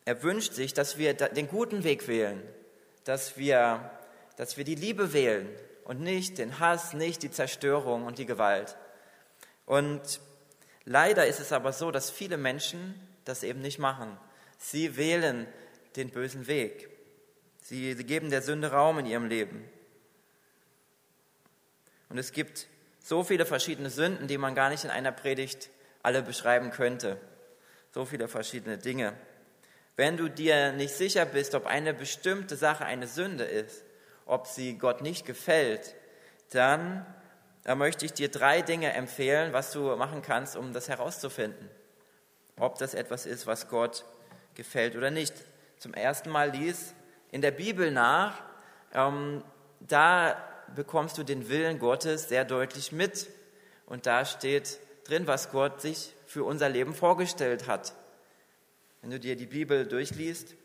er 0.06 0.22
wünscht 0.22 0.54
sich, 0.54 0.74
dass 0.74 0.98
wir 0.98 1.14
den 1.16 1.48
guten 1.48 1.84
Weg 1.84 2.08
wählen, 2.08 2.42
dass 3.04 3.38
wir, 3.38 3.92
dass 4.38 4.56
wir 4.56 4.64
die 4.64 4.76
Liebe 4.76 5.14
wählen 5.14 5.50
und 5.84 6.00
nicht 6.00 6.38
den 6.38 6.60
Hass, 6.60 6.94
nicht 6.94 7.24
die 7.24 7.32
Zerstörung 7.32 8.06
und 8.06 8.20
die 8.20 8.28
Gewalt. 8.28 8.78
Und 9.66 10.20
leider 10.86 11.26
ist 11.26 11.40
es 11.40 11.52
aber 11.52 11.74
so, 11.74 11.92
dass 11.92 12.12
viele 12.12 12.38
Menschen 12.38 12.96
das 13.26 13.42
eben 13.42 13.62
nicht 13.62 13.80
machen. 13.80 14.16
Sie 14.60 14.96
wählen 14.96 15.48
den 15.96 16.12
bösen 16.12 16.48
Weg. 16.48 16.90
Sie, 17.62 17.94
sie 17.94 18.04
geben 18.04 18.30
der 18.30 18.44
Sünde 18.44 18.72
Raum 18.72 19.00
in 19.00 19.08
ihrem 19.08 19.26
Leben. 19.26 19.68
Und 22.10 22.20
es 22.20 22.32
gibt 22.32 22.68
so 23.04 23.24
viele 23.24 23.46
verschiedene 23.48 23.90
Sünden, 23.90 24.28
die 24.28 24.38
man 24.38 24.54
gar 24.54 24.70
nicht 24.70 24.84
in 24.84 24.92
einer 24.92 25.12
Predigt 25.12 25.70
alle 26.04 26.22
beschreiben 26.22 26.70
könnte. 26.70 27.20
So 27.92 28.06
viele 28.06 28.28
verschiedene 28.28 28.78
Dinge. 28.78 29.14
Wenn 29.96 30.18
du 30.18 30.30
dir 30.30 30.74
nicht 30.74 30.94
sicher 30.94 31.26
bist, 31.26 31.56
ob 31.56 31.66
eine 31.66 31.94
bestimmte 31.94 32.56
Sache 32.56 32.86
eine 32.86 33.08
Sünde 33.08 33.46
ist, 33.46 33.84
ob 34.26 34.48
sie 34.48 34.78
Gott 34.78 35.02
nicht 35.02 35.26
gefällt, 35.26 35.96
dann 36.52 37.06
da 37.66 37.74
möchte 37.74 38.06
ich 38.06 38.14
dir 38.14 38.30
drei 38.30 38.62
Dinge 38.62 38.94
empfehlen, 38.94 39.52
was 39.52 39.72
du 39.72 39.96
machen 39.96 40.22
kannst, 40.22 40.56
um 40.56 40.72
das 40.72 40.88
herauszufinden. 40.88 41.68
Ob 42.60 42.78
das 42.78 42.94
etwas 42.94 43.26
ist, 43.26 43.48
was 43.48 43.70
Gott 43.70 44.06
gefällt 44.54 44.96
oder 44.96 45.10
nicht. 45.10 45.34
Zum 45.80 45.96
ersten 45.96 46.30
Mal 46.30 46.52
lies 46.52 46.94
in 47.32 47.42
der 47.42 47.50
Bibel 47.50 47.90
nach, 47.90 48.44
ähm, 48.94 49.44
da 49.80 50.38
bekommst 50.76 51.18
du 51.18 51.24
den 51.24 51.50
Willen 51.50 51.80
Gottes 51.80 52.30
sehr 52.30 52.46
deutlich 52.46 52.92
mit. 52.92 53.30
Und 53.88 54.06
da 54.06 54.26
steht 54.26 54.80
drin, 55.04 55.26
was 55.26 55.50
Gott 55.50 55.82
sich 55.82 56.14
für 56.28 56.44
unser 56.44 56.70
Leben 56.70 56.94
vorgestellt 56.94 57.68
hat. 57.68 57.94
Wenn 59.06 59.12
du 59.12 59.20
dir 59.20 59.36
die 59.36 59.46
Bibel 59.46 59.86
durchliest, 59.86 60.56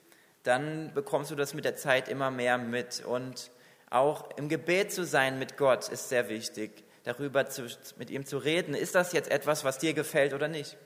dann 0.44 0.94
bekommst 0.94 1.30
du 1.30 1.34
das 1.34 1.52
mit 1.52 1.66
der 1.66 1.76
Zeit 1.76 2.08
immer 2.08 2.30
mehr 2.30 2.56
mit. 2.56 3.04
Und 3.04 3.50
auch 3.90 4.34
im 4.38 4.48
Gebet 4.48 4.94
zu 4.94 5.04
sein 5.04 5.38
mit 5.38 5.58
Gott 5.58 5.90
ist 5.90 6.08
sehr 6.08 6.30
wichtig, 6.30 6.82
darüber 7.04 7.50
zu, 7.50 7.66
mit 7.98 8.08
ihm 8.08 8.24
zu 8.24 8.38
reden. 8.38 8.72
Ist 8.74 8.94
das 8.94 9.12
jetzt 9.12 9.30
etwas, 9.30 9.62
was 9.62 9.76
dir 9.76 9.92
gefällt 9.92 10.32
oder 10.32 10.48
nicht? 10.48 10.78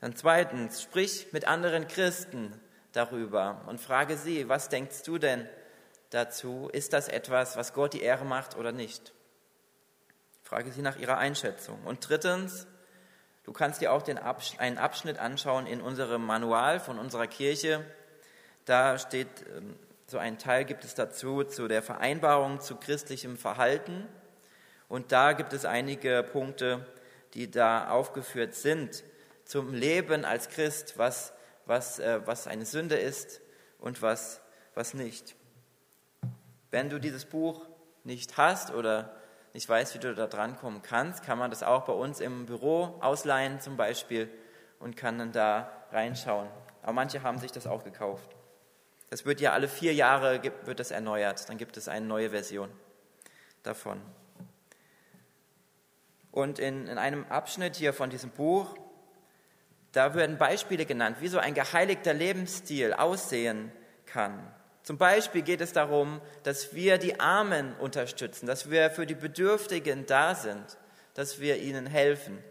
Dann 0.00 0.16
zweitens, 0.16 0.82
sprich 0.82 1.28
mit 1.30 1.46
anderen 1.46 1.86
Christen 1.86 2.60
darüber 2.90 3.62
und 3.68 3.80
frage 3.80 4.16
sie, 4.16 4.48
was 4.48 4.68
denkst 4.68 5.04
du 5.04 5.18
denn 5.18 5.48
dazu? 6.10 6.70
Ist 6.72 6.92
das 6.92 7.06
etwas, 7.06 7.56
was 7.56 7.72
Gott 7.72 7.92
die 7.92 8.02
Ehre 8.02 8.24
macht 8.24 8.56
oder 8.56 8.72
nicht? 8.72 9.12
frage 10.42 10.72
sie 10.72 10.82
nach 10.82 10.98
ihrer 10.98 11.18
Einschätzung. 11.18 11.80
Und 11.84 12.08
drittens, 12.08 12.66
du 13.44 13.52
kannst 13.52 13.80
dir 13.80 13.92
auch 13.92 14.02
den 14.02 14.18
Absch 14.18 14.52
einen 14.58 14.78
Abschnitt 14.78 15.18
anschauen 15.18 15.66
in 15.66 15.80
unserem 15.80 16.24
Manual 16.24 16.80
von 16.80 16.98
unserer 16.98 17.26
Kirche. 17.26 17.84
Da 18.64 18.98
steht, 18.98 19.28
ähm, 19.56 19.76
so 20.06 20.18
ein 20.18 20.38
Teil 20.38 20.64
gibt 20.64 20.84
es 20.84 20.94
dazu, 20.94 21.44
zu 21.44 21.68
der 21.68 21.82
Vereinbarung 21.82 22.60
zu 22.60 22.76
christlichem 22.76 23.36
Verhalten. 23.36 24.06
Und 24.88 25.12
da 25.12 25.32
gibt 25.32 25.52
es 25.52 25.64
einige 25.64 26.22
Punkte, 26.22 26.84
die 27.34 27.50
da 27.50 27.90
aufgeführt 27.90 28.54
sind 28.54 29.04
zum 29.44 29.74
Leben 29.74 30.24
als 30.24 30.48
Christ, 30.48 30.96
was, 30.96 31.32
was, 31.66 31.98
äh, 31.98 32.20
was 32.24 32.46
eine 32.46 32.66
Sünde 32.66 32.96
ist 32.96 33.40
und 33.78 34.02
was, 34.02 34.40
was 34.74 34.94
nicht. 34.94 35.34
Wenn 36.70 36.88
du 36.88 37.00
dieses 37.00 37.24
Buch 37.24 37.66
nicht 38.04 38.36
hast 38.36 38.72
oder 38.72 39.19
nicht 39.52 39.68
weißt, 39.68 39.94
wie 39.94 39.98
du 39.98 40.14
da 40.14 40.26
drankommen 40.26 40.82
kannst, 40.82 41.24
kann 41.24 41.38
man 41.38 41.50
das 41.50 41.62
auch 41.62 41.84
bei 41.84 41.92
uns 41.92 42.20
im 42.20 42.46
Büro 42.46 42.98
ausleihen 43.00 43.60
zum 43.60 43.76
Beispiel 43.76 44.28
und 44.78 44.96
kann 44.96 45.18
dann 45.18 45.32
da 45.32 45.70
reinschauen. 45.92 46.48
Aber 46.82 46.92
manche 46.92 47.22
haben 47.22 47.38
sich 47.38 47.52
das 47.52 47.66
auch 47.66 47.84
gekauft. 47.84 48.36
Das 49.10 49.26
wird 49.26 49.40
ja 49.40 49.52
alle 49.52 49.68
vier 49.68 49.92
Jahre 49.92 50.40
wird 50.64 50.78
das 50.78 50.92
erneuert. 50.92 51.48
Dann 51.48 51.58
gibt 51.58 51.76
es 51.76 51.88
eine 51.88 52.06
neue 52.06 52.30
Version 52.30 52.70
davon. 53.62 54.00
Und 56.30 56.60
in, 56.60 56.86
in 56.86 56.96
einem 56.96 57.26
Abschnitt 57.26 57.74
hier 57.74 57.92
von 57.92 58.08
diesem 58.08 58.30
Buch, 58.30 58.76
da 59.92 60.14
werden 60.14 60.38
Beispiele 60.38 60.86
genannt, 60.86 61.16
wie 61.20 61.28
so 61.28 61.38
ein 61.38 61.54
geheiligter 61.54 62.14
Lebensstil 62.14 62.92
aussehen 62.92 63.72
kann. 64.06 64.54
Zum 64.82 64.96
Beispiel 64.96 65.42
geht 65.42 65.60
es 65.60 65.72
darum, 65.72 66.20
dass 66.42 66.74
wir 66.74 66.98
die 66.98 67.20
Armen 67.20 67.74
unterstützen, 67.76 68.46
dass 68.46 68.70
wir 68.70 68.90
für 68.90 69.06
die 69.06 69.14
Bedürftigen 69.14 70.06
da 70.06 70.34
sind, 70.34 70.78
dass 71.14 71.40
wir 71.40 71.58
ihnen 71.58 71.86
helfen. 71.86 72.42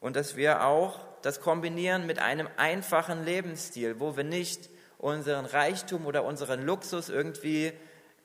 Und 0.00 0.14
dass 0.14 0.36
wir 0.36 0.64
auch 0.64 1.00
das 1.22 1.40
kombinieren 1.40 2.06
mit 2.06 2.20
einem 2.20 2.48
einfachen 2.56 3.24
Lebensstil, 3.24 3.98
wo 3.98 4.16
wir 4.16 4.24
nicht 4.24 4.70
unseren 4.98 5.44
Reichtum 5.44 6.06
oder 6.06 6.24
unseren 6.24 6.64
Luxus 6.64 7.08
irgendwie 7.08 7.72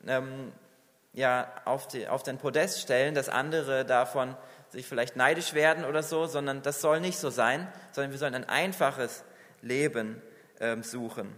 ähm, 0.07 0.51
ja, 1.13 1.51
auf, 1.65 1.87
die, 1.87 2.07
auf 2.07 2.23
den 2.23 2.37
Podest 2.37 2.81
stellen, 2.81 3.15
dass 3.15 3.27
andere 3.27 3.85
davon 3.85 4.35
sich 4.69 4.85
vielleicht 4.87 5.15
neidisch 5.15 5.53
werden 5.53 5.83
oder 5.83 6.03
so, 6.03 6.27
sondern 6.27 6.61
das 6.61 6.79
soll 6.79 7.01
nicht 7.01 7.17
so 7.17 7.29
sein, 7.29 7.67
sondern 7.91 8.11
wir 8.11 8.19
sollen 8.19 8.35
ein 8.35 8.47
einfaches 8.47 9.23
Leben 9.61 10.21
ähm, 10.59 10.83
suchen. 10.83 11.35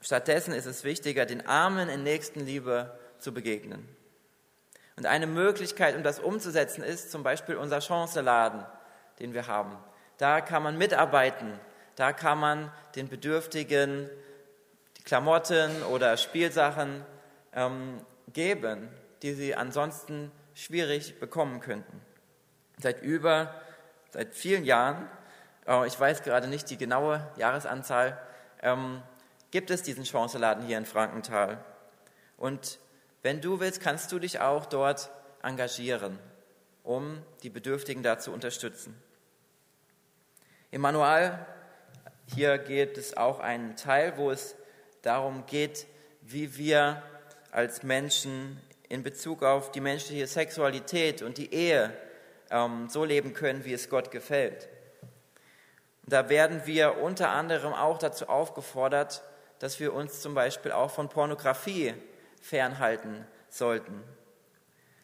Stattdessen 0.00 0.54
ist 0.54 0.66
es 0.66 0.84
wichtiger, 0.84 1.26
den 1.26 1.46
Armen 1.46 1.88
in 1.88 2.02
Nächstenliebe 2.02 2.98
zu 3.18 3.34
begegnen. 3.34 3.86
Und 4.96 5.06
eine 5.06 5.26
Möglichkeit, 5.26 5.96
um 5.96 6.02
das 6.02 6.20
umzusetzen, 6.20 6.82
ist 6.82 7.10
zum 7.10 7.22
Beispiel 7.22 7.56
unser 7.56 7.80
Chanceladen, 7.80 8.64
den 9.18 9.34
wir 9.34 9.46
haben. 9.46 9.76
Da 10.18 10.40
kann 10.40 10.62
man 10.62 10.76
mitarbeiten, 10.76 11.58
da 11.96 12.12
kann 12.12 12.38
man 12.38 12.72
den 12.94 13.08
Bedürftigen 13.08 14.10
die 14.98 15.02
Klamotten 15.02 15.82
oder 15.84 16.16
Spielsachen 16.16 17.04
ähm, 17.54 18.00
geben, 18.32 18.88
die 19.22 19.32
sie 19.32 19.54
ansonsten 19.54 20.30
schwierig 20.54 21.18
bekommen 21.20 21.60
könnten. 21.60 22.00
Seit 22.78 23.02
über, 23.02 23.54
seit 24.10 24.34
vielen 24.34 24.64
Jahren, 24.64 25.08
äh, 25.66 25.86
ich 25.86 25.98
weiß 25.98 26.22
gerade 26.22 26.48
nicht 26.48 26.68
die 26.70 26.76
genaue 26.76 27.26
Jahresanzahl, 27.36 28.18
ähm, 28.62 29.02
gibt 29.50 29.70
es 29.70 29.82
diesen 29.82 30.04
Chanceladen 30.04 30.64
hier 30.64 30.78
in 30.78 30.86
Frankenthal. 30.86 31.64
Und 32.36 32.78
wenn 33.22 33.40
du 33.40 33.60
willst, 33.60 33.80
kannst 33.80 34.12
du 34.12 34.18
dich 34.18 34.40
auch 34.40 34.66
dort 34.66 35.10
engagieren, 35.42 36.18
um 36.82 37.22
die 37.42 37.50
Bedürftigen 37.50 38.02
da 38.02 38.18
zu 38.18 38.32
unterstützen. 38.32 39.00
Im 40.70 40.80
Manual 40.80 41.46
hier 42.34 42.58
geht 42.58 42.96
es 42.96 43.16
auch 43.16 43.40
einen 43.40 43.74
Teil, 43.76 44.16
wo 44.16 44.30
es 44.30 44.54
darum 45.02 45.46
geht, 45.46 45.86
wie 46.22 46.56
wir 46.56 47.02
als 47.50 47.82
Menschen 47.82 48.60
in 48.88 49.02
Bezug 49.02 49.42
auf 49.42 49.72
die 49.72 49.80
menschliche 49.80 50.26
Sexualität 50.26 51.22
und 51.22 51.38
die 51.38 51.52
Ehe 51.52 51.92
ähm, 52.50 52.88
so 52.88 53.04
leben 53.04 53.32
können, 53.32 53.64
wie 53.64 53.72
es 53.72 53.88
Gott 53.88 54.10
gefällt. 54.10 54.68
da 56.06 56.28
werden 56.28 56.62
wir 56.66 56.98
unter 56.98 57.30
anderem 57.30 57.72
auch 57.72 57.98
dazu 57.98 58.28
aufgefordert, 58.28 59.22
dass 59.60 59.78
wir 59.78 59.94
uns 59.94 60.20
zum 60.20 60.34
Beispiel 60.34 60.72
auch 60.72 60.90
von 60.90 61.08
Pornografie 61.08 61.94
fernhalten 62.40 63.24
sollten. 63.48 64.02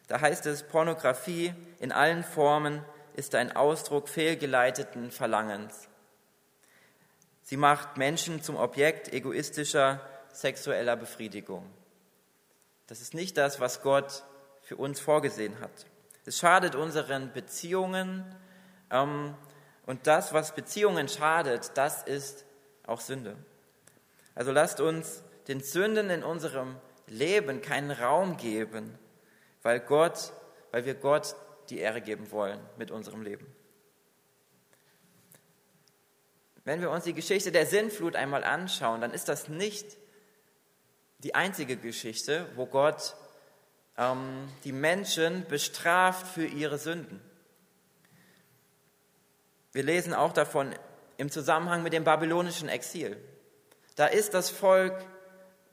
Da 0.07 0.19
heißt 0.19 0.45
es, 0.47 0.63
Pornografie 0.63 1.53
in 1.79 1.91
allen 1.91 2.23
Formen 2.23 2.83
ist 3.13 3.35
ein 3.35 3.55
Ausdruck 3.55 4.09
fehlgeleiteten 4.09 5.11
Verlangens. 5.11 5.87
Sie 7.43 7.57
macht 7.57 7.97
Menschen 7.97 8.41
zum 8.41 8.57
Objekt 8.57 9.13
egoistischer 9.13 10.01
sexueller 10.33 10.95
Befriedigung. 10.95 11.65
Das 12.87 12.99
ist 12.99 13.13
nicht 13.13 13.37
das, 13.37 13.59
was 13.59 13.81
Gott 13.81 14.23
für 14.61 14.75
uns 14.75 14.99
vorgesehen 14.99 15.59
hat. 15.59 15.85
Es 16.25 16.39
schadet 16.39 16.75
unseren 16.75 17.31
Beziehungen 17.31 18.25
ähm, 18.91 19.35
und 19.85 20.07
das, 20.07 20.33
was 20.33 20.55
Beziehungen 20.55 21.07
schadet, 21.07 21.71
das 21.75 22.03
ist 22.03 22.45
auch 22.85 23.01
Sünde. 23.01 23.37
Also 24.37 24.51
lasst 24.51 24.79
uns 24.79 25.23
den 25.47 25.61
Sünden 25.61 26.11
in 26.11 26.23
unserem 26.23 26.75
Leben 27.07 27.59
keinen 27.63 27.89
Raum 27.89 28.37
geben, 28.37 28.95
weil 29.63 29.79
Gott, 29.79 30.31
weil 30.69 30.85
wir 30.85 30.93
Gott 30.93 31.35
die 31.71 31.79
Ehre 31.79 32.01
geben 32.01 32.29
wollen 32.29 32.59
mit 32.77 32.91
unserem 32.91 33.23
Leben. 33.23 33.47
Wenn 36.65 36.81
wir 36.81 36.91
uns 36.91 37.05
die 37.05 37.15
Geschichte 37.15 37.51
der 37.51 37.65
Sinnflut 37.65 38.15
einmal 38.15 38.43
anschauen, 38.43 39.01
dann 39.01 39.09
ist 39.09 39.27
das 39.27 39.47
nicht 39.47 39.97
die 41.17 41.33
einzige 41.33 41.75
Geschichte, 41.75 42.45
wo 42.55 42.67
Gott 42.67 43.15
ähm, 43.97 44.47
die 44.63 44.71
Menschen 44.71 45.47
bestraft 45.47 46.27
für 46.27 46.45
ihre 46.45 46.77
Sünden. 46.77 47.21
Wir 49.71 49.81
lesen 49.81 50.13
auch 50.13 50.31
davon 50.31 50.75
im 51.17 51.31
Zusammenhang 51.31 51.81
mit 51.81 51.93
dem 51.93 52.03
babylonischen 52.03 52.69
Exil. 52.69 53.17
Da 53.97 54.05
ist 54.05 54.35
das 54.35 54.51
Volk 54.51 54.93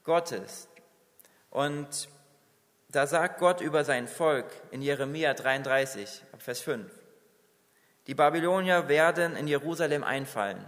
Gottes. 0.03 0.67
Und 1.51 2.09
da 2.89 3.07
sagt 3.07 3.39
Gott 3.39 3.61
über 3.61 3.85
sein 3.85 4.09
Volk 4.09 4.47
in 4.71 4.81
Jeremia 4.81 5.35
33, 5.35 6.23
Vers 6.39 6.61
5, 6.63 6.91
die 8.07 8.15
Babylonier 8.15 8.89
werden 8.89 9.37
in 9.37 9.47
Jerusalem 9.47 10.03
einfallen. 10.05 10.65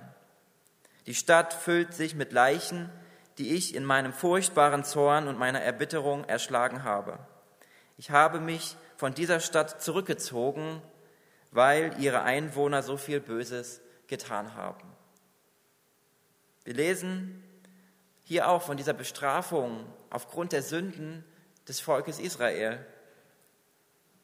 Die 1.06 1.14
Stadt 1.14 1.54
füllt 1.54 1.94
sich 1.94 2.14
mit 2.14 2.32
Leichen, 2.32 2.90
die 3.38 3.54
ich 3.54 3.74
in 3.74 3.86
meinem 3.86 4.12
furchtbaren 4.12 4.84
Zorn 4.84 5.26
und 5.26 5.38
meiner 5.38 5.62
Erbitterung 5.62 6.24
erschlagen 6.24 6.84
habe. 6.84 7.18
Ich 7.96 8.10
habe 8.10 8.38
mich 8.38 8.76
von 8.98 9.14
dieser 9.14 9.40
Stadt 9.40 9.80
zurückgezogen, 9.80 10.82
weil 11.52 11.94
ihre 11.98 12.22
Einwohner 12.22 12.82
so 12.82 12.98
viel 12.98 13.20
Böses 13.20 13.80
getan 14.08 14.54
haben. 14.54 14.92
Wir 16.64 16.74
lesen 16.74 17.42
hier 18.26 18.48
auch 18.48 18.60
von 18.60 18.76
dieser 18.76 18.92
Bestrafung 18.92 19.86
aufgrund 20.10 20.50
der 20.50 20.62
Sünden 20.62 21.24
des 21.68 21.78
Volkes 21.78 22.18
Israel. 22.18 22.84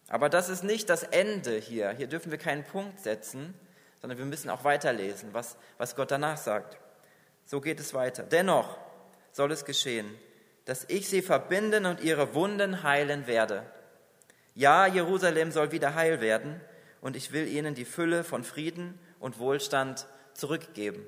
Aber 0.09 0.29
das 0.29 0.49
ist 0.49 0.65
nicht 0.65 0.91
das 0.91 1.05
Ende 1.05 1.57
hier. 1.57 1.91
Hier 1.93 2.09
dürfen 2.09 2.33
wir 2.33 2.39
keinen 2.39 2.65
Punkt 2.65 2.99
setzen, 2.99 3.55
sondern 4.01 4.19
wir 4.19 4.25
müssen 4.25 4.51
auch 4.51 4.65
weiterlesen, 4.65 5.33
was, 5.33 5.57
was 5.79 5.95
Gott 5.95 6.11
danach 6.11 6.37
sagt. 6.37 6.79
So 7.45 7.61
geht 7.61 7.79
es 7.79 7.95
weiter. 7.95 8.25
Dennoch 8.25 8.77
soll 9.31 9.53
es 9.53 9.65
geschehen, 9.65 10.13
dass 10.65 10.85
ich 10.89 11.09
sie 11.09 11.23
verbinden 11.23 11.87
und 11.87 12.01
ihre 12.01 12.35
Wunden 12.35 12.83
heilen 12.83 13.29
werde. 13.29 13.65
Ja, 14.57 14.87
Jerusalem 14.89 15.53
soll 15.53 15.71
wieder 15.71 15.95
heil 15.95 16.21
werden 16.21 16.61
und 17.01 17.15
ich 17.15 17.31
will 17.31 17.47
ihnen 17.47 17.77
die 17.77 17.85
Fülle 17.85 18.25
von 18.25 18.43
Frieden 18.43 18.99
und 19.21 19.39
Wohlstand 19.39 20.09
zurückgeben. 20.35 21.07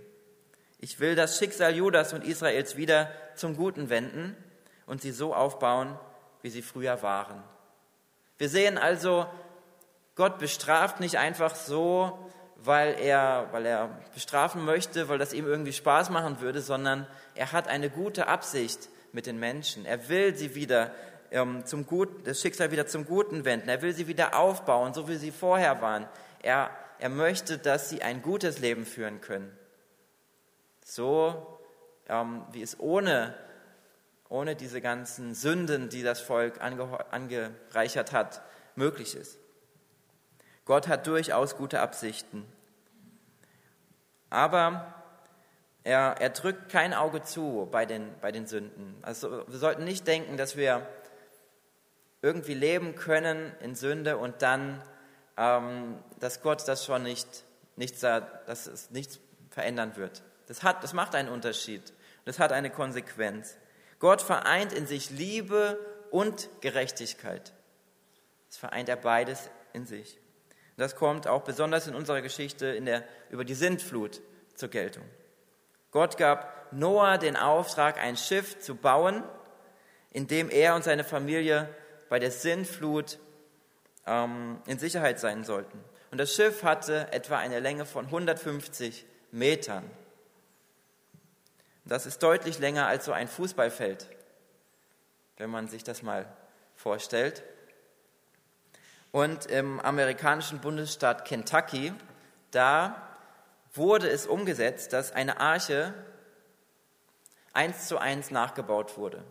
Ich 0.78 1.00
will 1.00 1.14
das 1.14 1.38
Schicksal 1.38 1.74
Judas 1.74 2.12
und 2.12 2.24
Israels 2.24 2.76
wieder 2.76 3.10
zum 3.36 3.56
Guten 3.56 3.88
wenden 3.90 4.36
und 4.86 5.00
sie 5.00 5.12
so 5.12 5.34
aufbauen, 5.34 5.98
wie 6.42 6.50
sie 6.50 6.62
früher 6.62 7.02
waren. 7.02 7.42
Wir 8.38 8.48
sehen 8.48 8.76
also, 8.78 9.26
Gott 10.14 10.38
bestraft 10.38 11.00
nicht 11.00 11.18
einfach 11.18 11.54
so, 11.54 12.30
weil 12.56 12.96
er, 13.00 13.48
weil 13.52 13.66
er 13.66 13.90
bestrafen 14.12 14.64
möchte, 14.64 15.08
weil 15.08 15.18
das 15.18 15.32
ihm 15.32 15.46
irgendwie 15.46 15.72
Spaß 15.72 16.10
machen 16.10 16.40
würde, 16.40 16.60
sondern 16.60 17.06
er 17.34 17.52
hat 17.52 17.68
eine 17.68 17.90
gute 17.90 18.26
Absicht 18.28 18.88
mit 19.12 19.26
den 19.26 19.38
Menschen. 19.38 19.86
Er 19.86 20.08
will 20.08 20.34
sie 20.36 20.54
wieder 20.54 20.92
ähm, 21.30 21.64
zum 21.66 21.86
Gut, 21.86 22.26
das 22.26 22.40
Schicksal 22.40 22.70
wieder 22.70 22.86
zum 22.86 23.06
Guten 23.06 23.44
wenden. 23.44 23.68
Er 23.68 23.82
will 23.82 23.94
sie 23.94 24.08
wieder 24.08 24.38
aufbauen, 24.38 24.94
so 24.94 25.08
wie 25.08 25.16
sie 25.16 25.30
vorher 25.30 25.80
waren. 25.82 26.06
Er, 26.42 26.70
er 26.98 27.08
möchte, 27.08 27.58
dass 27.58 27.90
sie 27.90 28.02
ein 28.02 28.22
gutes 28.22 28.58
Leben 28.58 28.86
führen 28.86 29.20
können 29.20 29.50
so 30.84 31.58
ähm, 32.08 32.44
wie 32.52 32.62
es 32.62 32.78
ohne, 32.78 33.34
ohne 34.28 34.56
diese 34.56 34.80
ganzen 34.80 35.34
Sünden, 35.34 35.88
die 35.88 36.02
das 36.02 36.20
Volk 36.20 36.60
angereichert 36.60 38.12
hat, 38.12 38.42
möglich 38.76 39.16
ist. 39.16 39.38
Gott 40.64 40.88
hat 40.88 41.06
durchaus 41.06 41.56
gute 41.56 41.80
Absichten. 41.80 42.46
Aber 44.30 44.94
er, 45.82 46.16
er 46.18 46.30
drückt 46.30 46.70
kein 46.70 46.94
Auge 46.94 47.22
zu 47.22 47.68
bei 47.70 47.84
den, 47.84 48.10
bei 48.20 48.32
den 48.32 48.46
Sünden. 48.46 48.96
Also 49.02 49.46
wir 49.46 49.58
sollten 49.58 49.84
nicht 49.84 50.06
denken, 50.06 50.36
dass 50.36 50.56
wir 50.56 50.86
irgendwie 52.22 52.54
leben 52.54 52.94
können 52.94 53.52
in 53.60 53.74
Sünde 53.74 54.16
und 54.16 54.40
dann, 54.40 54.82
ähm, 55.36 55.98
dass 56.20 56.40
Gott 56.40 56.66
das 56.66 56.86
schon 56.86 57.02
nicht, 57.02 57.44
nichts, 57.76 58.00
dass 58.00 58.66
es 58.66 58.90
nichts 58.90 59.20
verändern 59.50 59.96
wird. 59.96 60.22
Das, 60.46 60.62
hat, 60.62 60.82
das 60.84 60.92
macht 60.92 61.14
einen 61.14 61.28
Unterschied. 61.28 61.92
Das 62.24 62.38
hat 62.38 62.52
eine 62.52 62.70
Konsequenz. 62.70 63.56
Gott 63.98 64.22
vereint 64.22 64.72
in 64.72 64.86
sich 64.86 65.10
Liebe 65.10 65.78
und 66.10 66.48
Gerechtigkeit. 66.60 67.52
Das 68.48 68.58
vereint 68.58 68.88
er 68.88 68.96
beides 68.96 69.50
in 69.72 69.86
sich. 69.86 70.18
Das 70.76 70.96
kommt 70.96 71.26
auch 71.26 71.42
besonders 71.42 71.86
in 71.86 71.94
unserer 71.94 72.22
Geschichte 72.22 72.66
in 72.66 72.84
der, 72.84 73.04
über 73.30 73.44
die 73.44 73.54
Sintflut 73.54 74.20
zur 74.54 74.68
Geltung. 74.68 75.04
Gott 75.90 76.16
gab 76.16 76.72
Noah 76.72 77.18
den 77.18 77.36
Auftrag, 77.36 77.98
ein 77.98 78.16
Schiff 78.16 78.58
zu 78.58 78.74
bauen, 78.74 79.22
in 80.10 80.26
dem 80.26 80.50
er 80.50 80.74
und 80.74 80.84
seine 80.84 81.04
Familie 81.04 81.68
bei 82.08 82.18
der 82.18 82.30
Sintflut 82.30 83.18
ähm, 84.06 84.60
in 84.66 84.78
Sicherheit 84.78 85.20
sein 85.20 85.44
sollten. 85.44 85.78
Und 86.10 86.18
das 86.18 86.34
Schiff 86.34 86.62
hatte 86.62 87.12
etwa 87.12 87.38
eine 87.38 87.60
Länge 87.60 87.86
von 87.86 88.06
150 88.06 89.06
Metern. 89.32 89.88
Das 91.84 92.06
ist 92.06 92.22
deutlich 92.22 92.58
länger 92.58 92.86
als 92.86 93.04
so 93.04 93.12
ein 93.12 93.28
Fußballfeld, 93.28 94.08
wenn 95.36 95.50
man 95.50 95.68
sich 95.68 95.84
das 95.84 96.02
mal 96.02 96.26
vorstellt. 96.76 97.42
Und 99.12 99.46
im 99.46 99.80
amerikanischen 99.80 100.60
Bundesstaat 100.60 101.24
Kentucky, 101.24 101.92
da 102.50 103.00
wurde 103.74 104.08
es 104.08 104.26
umgesetzt, 104.26 104.92
dass 104.92 105.12
eine 105.12 105.40
Arche 105.40 105.92
eins 107.52 107.86
zu 107.86 107.98
eins 107.98 108.30
nachgebaut 108.30 108.96
wurde. 108.96 109.22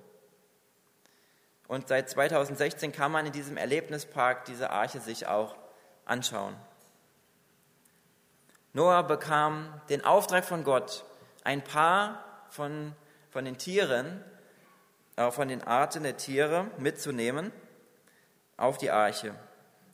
Und 1.68 1.88
seit 1.88 2.10
2016 2.10 2.92
kann 2.92 3.12
man 3.12 3.26
in 3.26 3.32
diesem 3.32 3.58
Erlebnispark 3.58 4.46
diese 4.46 4.70
Arche 4.70 5.00
sich 5.00 5.28
auch 5.28 5.56
anschauen. 6.06 6.56
Noah 8.74 9.04
bekam 9.04 9.82
den 9.90 10.04
Auftrag 10.04 10.46
von 10.46 10.64
Gott, 10.64 11.04
ein 11.44 11.64
paar 11.64 12.33
von, 12.54 12.94
von 13.32 13.46
den 13.46 13.58
Tieren, 13.58 14.24
äh, 15.16 15.32
von 15.32 15.48
den 15.48 15.64
Arten 15.64 16.04
der 16.04 16.18
Tiere 16.18 16.68
mitzunehmen 16.78 17.52
auf 18.58 18.78
die 18.78 18.92
Arche. 18.92 19.34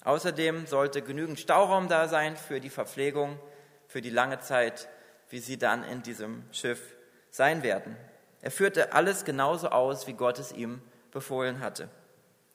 Außerdem 0.04 0.68
sollte 0.68 1.02
genügend 1.02 1.40
Stauraum 1.40 1.88
da 1.88 2.08
sein 2.08 2.36
für 2.36 2.60
die 2.60 2.70
Verpflegung, 2.70 3.40
für 3.88 4.02
die 4.02 4.10
lange 4.10 4.40
Zeit, 4.40 4.90
wie 5.30 5.40
sie 5.40 5.58
dann 5.58 5.84
in 5.84 6.04
diesem 6.04 6.44
Schiff 6.52 6.96
sein 7.30 7.64
werden. 7.64 7.96
Er 8.42 8.52
führte 8.52 8.94
alles 8.94 9.24
genauso 9.24 9.70
aus, 9.70 10.08
wie 10.08 10.14
Gott 10.14 10.38
es 10.38 10.52
ihm 10.52 10.82
befohlen 11.12 11.62
hatte. 11.62 11.90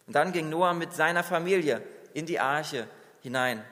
Und 0.06 0.16
dann 0.16 0.32
ging 0.32 0.50
Noah 0.50 0.74
mit 0.74 0.92
seiner 0.92 1.24
Familie 1.24 1.82
in 2.12 2.26
die 2.26 2.40
Arche 2.40 2.86
hinein. 3.22 3.64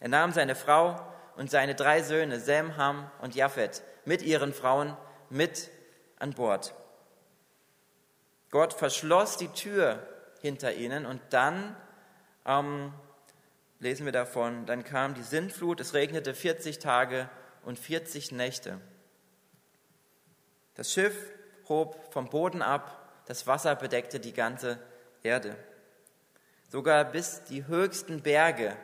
Er 0.00 0.08
nahm 0.08 0.32
seine 0.32 0.54
Frau 0.54 1.00
und 1.36 1.50
seine 1.50 1.76
drei 1.76 2.02
Söhne, 2.02 2.40
Sem, 2.40 2.76
Ham 2.76 3.10
und 3.20 3.36
Japhet, 3.36 3.82
mit 4.04 4.22
ihren 4.22 4.52
Frauen 4.52 4.96
mit 5.30 5.70
an 6.18 6.32
Bord. 6.32 6.74
Gott 8.50 8.72
verschloss 8.72 9.36
die 9.36 9.48
Tür 9.48 10.06
hinter 10.40 10.74
ihnen 10.74 11.06
und 11.06 11.20
dann 11.30 11.76
ähm, 12.46 12.92
lesen 13.80 14.06
wir 14.06 14.12
davon, 14.12 14.66
dann 14.66 14.84
kam 14.84 15.14
die 15.14 15.22
Sintflut, 15.22 15.80
es 15.80 15.94
regnete 15.94 16.34
40 16.34 16.78
Tage 16.78 17.28
und 17.62 17.78
40 17.78 18.32
Nächte. 18.32 18.80
Das 20.74 20.92
Schiff 20.92 21.14
hob 21.68 22.12
vom 22.12 22.30
Boden 22.30 22.62
ab, 22.62 23.22
das 23.26 23.46
Wasser 23.46 23.74
bedeckte 23.76 24.20
die 24.20 24.32
ganze 24.32 24.78
Erde. 25.22 25.56
Sogar 26.70 27.04
bis 27.04 27.44
die 27.44 27.66
höchsten 27.66 28.22
Berge 28.22 28.76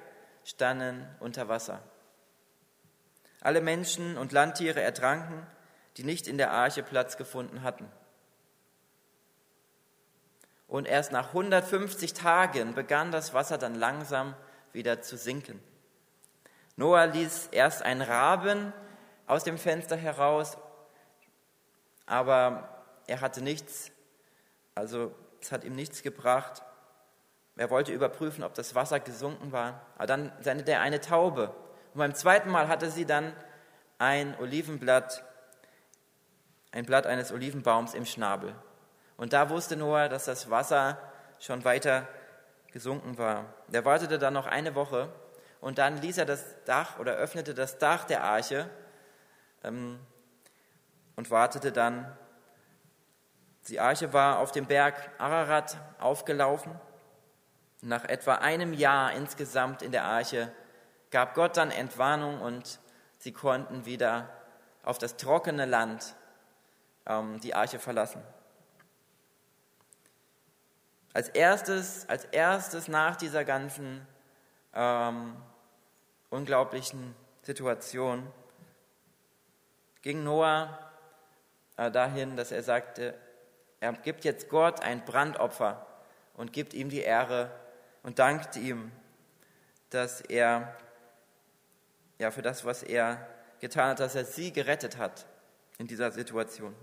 standen 0.44 1.06
unter 1.20 1.48
Wasser. 1.48 1.82
Alle 3.40 3.60
Menschen 3.60 4.16
und 4.16 4.32
Landtiere 4.32 4.80
ertranken, 4.80 5.46
die 5.96 6.04
nicht 6.04 6.26
in 6.26 6.38
der 6.38 6.52
Arche 6.52 6.82
Platz 6.82 7.16
gefunden 7.16 7.62
hatten. 7.62 7.90
Und 10.66 10.86
erst 10.86 11.12
nach 11.12 11.28
150 11.28 12.14
Tagen 12.14 12.74
begann 12.74 13.12
das 13.12 13.34
Wasser 13.34 13.58
dann 13.58 13.74
langsam 13.74 14.34
wieder 14.72 15.02
zu 15.02 15.16
sinken. 15.16 15.62
Noah 16.76 17.06
ließ 17.06 17.48
erst 17.52 17.82
einen 17.82 18.02
Raben 18.02 18.72
aus 19.26 19.44
dem 19.44 19.58
Fenster 19.58 19.96
heraus, 19.96 20.58
aber 22.06 22.68
er 23.06 23.20
hatte 23.20 23.42
nichts, 23.42 23.92
also 24.74 25.14
es 25.40 25.52
hat 25.52 25.64
ihm 25.64 25.74
nichts 25.74 26.02
gebracht. 26.02 26.62
Er 27.56 27.70
wollte 27.70 27.92
überprüfen, 27.92 28.42
ob 28.42 28.54
das 28.54 28.74
Wasser 28.74 28.98
gesunken 28.98 29.52
war. 29.52 29.86
Aber 29.96 30.06
dann 30.06 30.32
sendete 30.40 30.72
er 30.72 30.80
eine 30.80 31.00
Taube. 31.00 31.54
Und 31.92 31.98
beim 31.98 32.14
zweiten 32.14 32.50
Mal 32.50 32.66
hatte 32.66 32.90
sie 32.90 33.04
dann 33.04 33.32
ein 33.98 34.36
Olivenblatt, 34.40 35.22
ein 36.74 36.84
Blatt 36.84 37.06
eines 37.06 37.30
Olivenbaums 37.30 37.94
im 37.94 38.04
Schnabel. 38.04 38.52
Und 39.16 39.32
da 39.32 39.48
wusste 39.48 39.76
Noah, 39.76 40.08
dass 40.08 40.24
das 40.24 40.50
Wasser 40.50 40.98
schon 41.38 41.64
weiter 41.64 42.08
gesunken 42.72 43.16
war. 43.16 43.44
Er 43.70 43.84
wartete 43.84 44.18
dann 44.18 44.34
noch 44.34 44.46
eine 44.46 44.74
Woche 44.74 45.08
und 45.60 45.78
dann 45.78 45.98
ließ 45.98 46.18
er 46.18 46.24
das 46.26 46.44
Dach 46.64 46.98
oder 46.98 47.12
öffnete 47.12 47.54
das 47.54 47.78
Dach 47.78 48.04
der 48.04 48.24
Arche 48.24 48.68
ähm, 49.62 50.00
und 51.14 51.30
wartete 51.30 51.70
dann. 51.70 52.12
Die 53.68 53.78
Arche 53.78 54.12
war 54.12 54.40
auf 54.40 54.50
dem 54.50 54.66
Berg 54.66 54.96
Ararat 55.18 55.78
aufgelaufen. 56.00 56.74
Nach 57.82 58.04
etwa 58.04 58.34
einem 58.34 58.72
Jahr 58.72 59.12
insgesamt 59.12 59.80
in 59.80 59.92
der 59.92 60.04
Arche 60.04 60.52
gab 61.12 61.34
Gott 61.34 61.56
dann 61.56 61.70
Entwarnung 61.70 62.40
und 62.40 62.80
sie 63.18 63.32
konnten 63.32 63.86
wieder 63.86 64.28
auf 64.82 64.98
das 64.98 65.16
trockene 65.16 65.66
Land 65.66 66.16
die 67.06 67.54
Arche 67.54 67.78
verlassen. 67.78 68.22
Als 71.12 71.28
erstes, 71.28 72.08
als 72.08 72.24
erstes 72.24 72.88
nach 72.88 73.16
dieser 73.16 73.44
ganzen 73.44 74.06
ähm, 74.74 75.36
unglaublichen 76.30 77.14
Situation 77.42 78.26
ging 80.02 80.24
Noah 80.24 80.78
äh, 81.76 81.90
dahin, 81.90 82.36
dass 82.36 82.50
er 82.50 82.62
sagte, 82.62 83.14
er 83.80 83.92
gibt 83.92 84.24
jetzt 84.24 84.48
Gott 84.48 84.82
ein 84.82 85.04
Brandopfer 85.04 85.86
und 86.34 86.52
gibt 86.52 86.74
ihm 86.74 86.88
die 86.88 87.02
Ehre 87.02 87.50
und 88.02 88.18
dankt 88.18 88.56
ihm, 88.56 88.90
dass 89.90 90.20
er 90.20 90.74
ja 92.18 92.30
für 92.30 92.42
das, 92.42 92.64
was 92.64 92.82
er 92.82 93.28
getan 93.60 93.90
hat, 93.90 94.00
dass 94.00 94.14
er 94.14 94.24
sie 94.24 94.52
gerettet 94.52 94.96
hat 94.96 95.26
in 95.78 95.86
dieser 95.86 96.10
Situation. 96.12 96.74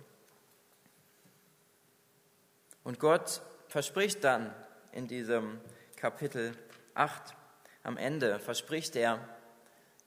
Und 2.83 2.99
Gott 2.99 3.41
verspricht 3.67 4.23
dann 4.23 4.53
in 4.91 5.07
diesem 5.07 5.61
Kapitel 5.95 6.53
8 6.95 7.35
am 7.83 7.97
Ende, 7.97 8.39
verspricht 8.39 8.95
er, 8.95 9.19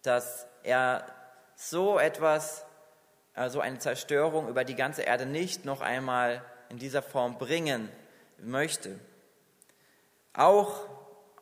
dass 0.02 0.46
er 0.62 1.06
so 1.56 1.98
etwas, 1.98 2.64
also 3.34 3.60
eine 3.60 3.78
Zerstörung 3.78 4.48
über 4.48 4.64
die 4.64 4.74
ganze 4.74 5.02
Erde 5.02 5.26
nicht 5.26 5.64
noch 5.64 5.80
einmal 5.80 6.44
in 6.68 6.78
dieser 6.78 7.02
Form 7.02 7.38
bringen 7.38 7.88
möchte. 8.38 8.98
Auch, 10.32 10.88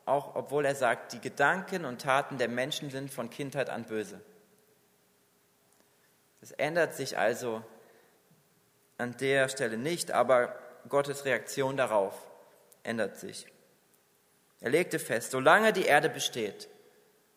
auch 0.04 0.34
obwohl 0.34 0.66
er 0.66 0.74
sagt, 0.74 1.12
die 1.12 1.20
Gedanken 1.20 1.84
und 1.84 2.02
Taten 2.02 2.38
der 2.38 2.48
Menschen 2.48 2.90
sind 2.90 3.10
von 3.10 3.30
Kindheit 3.30 3.70
an 3.70 3.84
böse. 3.84 4.20
Es 6.42 6.50
ändert 6.50 6.94
sich 6.94 7.16
also 7.16 7.62
an 8.98 9.16
der 9.16 9.48
Stelle 9.48 9.78
nicht, 9.78 10.10
aber 10.10 10.54
Gottes 10.88 11.24
Reaktion 11.24 11.76
darauf 11.76 12.14
ändert 12.82 13.16
sich. 13.16 13.46
Er 14.60 14.70
legte 14.70 14.98
fest, 14.98 15.30
solange 15.30 15.72
die 15.72 15.84
Erde 15.84 16.08
besteht, 16.08 16.68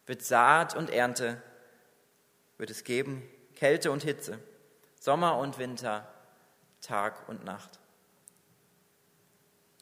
wird 0.07 0.23
Saat 0.23 0.75
und 0.75 0.89
Ernte, 0.89 1.41
wird 2.57 2.69
es 2.71 2.83
geben, 2.83 3.27
Kälte 3.55 3.91
und 3.91 4.03
Hitze, 4.03 4.39
Sommer 4.99 5.37
und 5.37 5.59
Winter, 5.59 6.07
Tag 6.81 7.29
und 7.29 7.43
Nacht. 7.45 7.79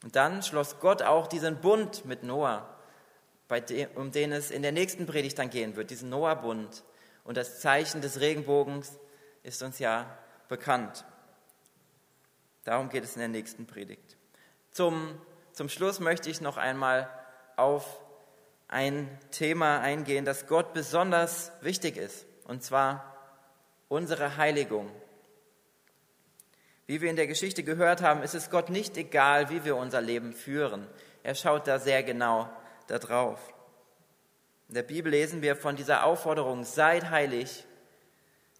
Und 0.03 0.17
dann 0.17 0.43
schloss 0.43 0.79
Gott 0.79 1.01
auch 1.01 1.27
diesen 1.27 1.61
Bund 1.61 2.03
mit 2.05 2.23
Noah, 2.23 2.69
dem, 3.69 3.89
um 3.95 4.11
den 4.11 4.33
es 4.33 4.51
in 4.51 4.63
der 4.63 4.71
nächsten 4.71 5.05
Predigt 5.05 5.39
dann 5.39 5.49
gehen 5.49 5.75
wird, 5.77 5.91
diesen 5.91 6.09
Noah-Bund. 6.09 6.83
Und 7.23 7.37
das 7.37 7.61
Zeichen 7.61 8.01
des 8.01 8.19
Regenbogens 8.19 8.99
ist 9.43 9.61
uns 9.61 9.79
ja 9.79 10.05
bekannt. 10.47 11.05
Darum 12.63 12.89
geht 12.89 13.03
es 13.03 13.15
in 13.15 13.19
der 13.19 13.27
nächsten 13.27 13.67
Predigt. 13.67 14.17
Zum, 14.71 15.19
zum 15.51 15.69
Schluss 15.69 15.99
möchte 15.99 16.29
ich 16.29 16.41
noch 16.41 16.57
einmal 16.57 17.09
auf 17.57 17.99
ein 18.67 19.07
Thema 19.31 19.81
eingehen, 19.81 20.25
das 20.25 20.47
Gott 20.47 20.73
besonders 20.73 21.51
wichtig 21.61 21.97
ist, 21.97 22.25
und 22.45 22.63
zwar 22.63 23.15
unsere 23.87 24.37
Heiligung. 24.37 24.89
Wie 26.87 27.01
wir 27.01 27.09
in 27.09 27.15
der 27.15 27.27
Geschichte 27.27 27.63
gehört 27.63 28.01
haben, 28.01 28.23
ist 28.23 28.33
es 28.33 28.49
Gott 28.49 28.69
nicht 28.69 28.97
egal, 28.97 29.49
wie 29.49 29.63
wir 29.63 29.75
unser 29.75 30.01
Leben 30.01 30.33
führen. 30.33 30.87
Er 31.21 31.35
schaut 31.35 31.67
da 31.67 31.79
sehr 31.79 32.03
genau 32.03 32.49
darauf. 32.87 33.39
In 34.67 34.75
der 34.75 34.83
Bibel 34.83 35.11
lesen 35.11 35.41
wir 35.41 35.55
von 35.55 35.75
dieser 35.75 36.05
Aufforderung, 36.05 36.63
seid 36.63 37.09
heilig, 37.09 37.65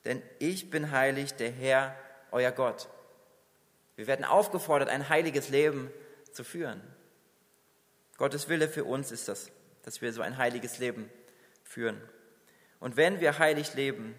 denn 0.06 0.22
ich 0.40 0.70
bin 0.70 0.92
heilig, 0.92 1.34
der 1.36 1.52
Herr, 1.52 1.96
euer 2.32 2.52
Gott. 2.52 2.90
Wir 3.96 4.08
werden 4.08 4.26
aufgefordert, 4.26 4.90
ein 4.90 5.10
heiliges 5.10 5.50
Leben 5.50 5.92
zu 6.32 6.44
führen. 6.44 6.82
Gottes 8.18 8.50
Wille 8.50 8.68
für 8.68 8.84
uns 8.84 9.12
ist 9.12 9.28
das, 9.28 9.52
dass 9.84 10.02
wir 10.02 10.14
so 10.14 10.22
ein 10.22 10.38
heiliges 10.38 10.80
Leben 10.80 11.10
führen. 11.64 12.02
Und 12.80 12.98
wenn 12.98 13.20
wir 13.20 13.40
heilig 13.40 13.76
leben, 13.76 14.16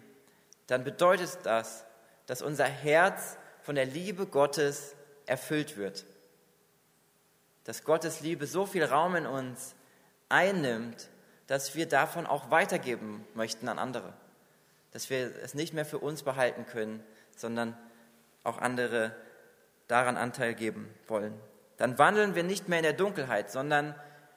dann 0.67 0.83
bedeutet 0.83 1.37
das, 1.43 1.85
dass 2.25 2.41
unser 2.41 2.65
Herz 2.65 3.37
von 3.61 3.75
der 3.75 3.85
Liebe 3.85 4.25
Gottes 4.25 4.95
erfüllt 5.25 5.77
wird. 5.77 6.05
Dass 7.63 7.83
Gottes 7.83 8.21
Liebe 8.21 8.47
so 8.47 8.65
viel 8.65 8.83
Raum 8.83 9.15
in 9.15 9.25
uns 9.25 9.75
einnimmt, 10.29 11.09
dass 11.47 11.75
wir 11.75 11.87
davon 11.87 12.25
auch 12.25 12.49
weitergeben 12.49 13.25
möchten 13.33 13.67
an 13.67 13.79
andere. 13.79 14.13
Dass 14.95 15.09
wir 15.09 15.29
es 15.43 15.53
nicht 15.55 15.73
mehr 15.73 15.83
für 15.83 15.97
uns 15.97 16.23
behalten 16.23 16.65
können, 16.65 17.03
sondern 17.35 17.77
auch 18.45 18.59
andere 18.59 19.13
daran 19.89 20.15
Anteil 20.15 20.53
geben 20.53 20.89
wollen. 21.07 21.37
Dann 21.75 21.99
wandeln 21.99 22.33
wir 22.33 22.43
nicht 22.43 22.69
mehr 22.69 22.79
in 22.79 22.83
der 22.83 22.93
Dunkelheit, 22.93 23.51
sondern 23.51 23.93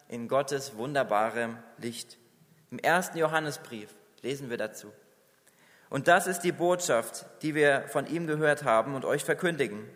in 0.09 0.27
Gottes 0.27 0.77
wunderbarem 0.77 1.59
Licht. 1.77 2.19
Im 2.73 2.81
ersten 2.81 3.19
Johannesbrief 3.19 3.95
lesen 4.23 4.51
wir 4.51 4.57
dazu. 4.57 4.93
Und 5.91 6.09
das 6.09 6.27
ist 6.27 6.41
die 6.41 6.51
Botschaft, 6.51 7.27
die 7.43 7.55
wir 7.55 7.85
von 7.87 8.09
ihm 8.09 8.27
gehört 8.27 8.65
haben 8.65 8.97
und 8.97 9.05
euch 9.05 9.23
verkündigen. 9.23 9.89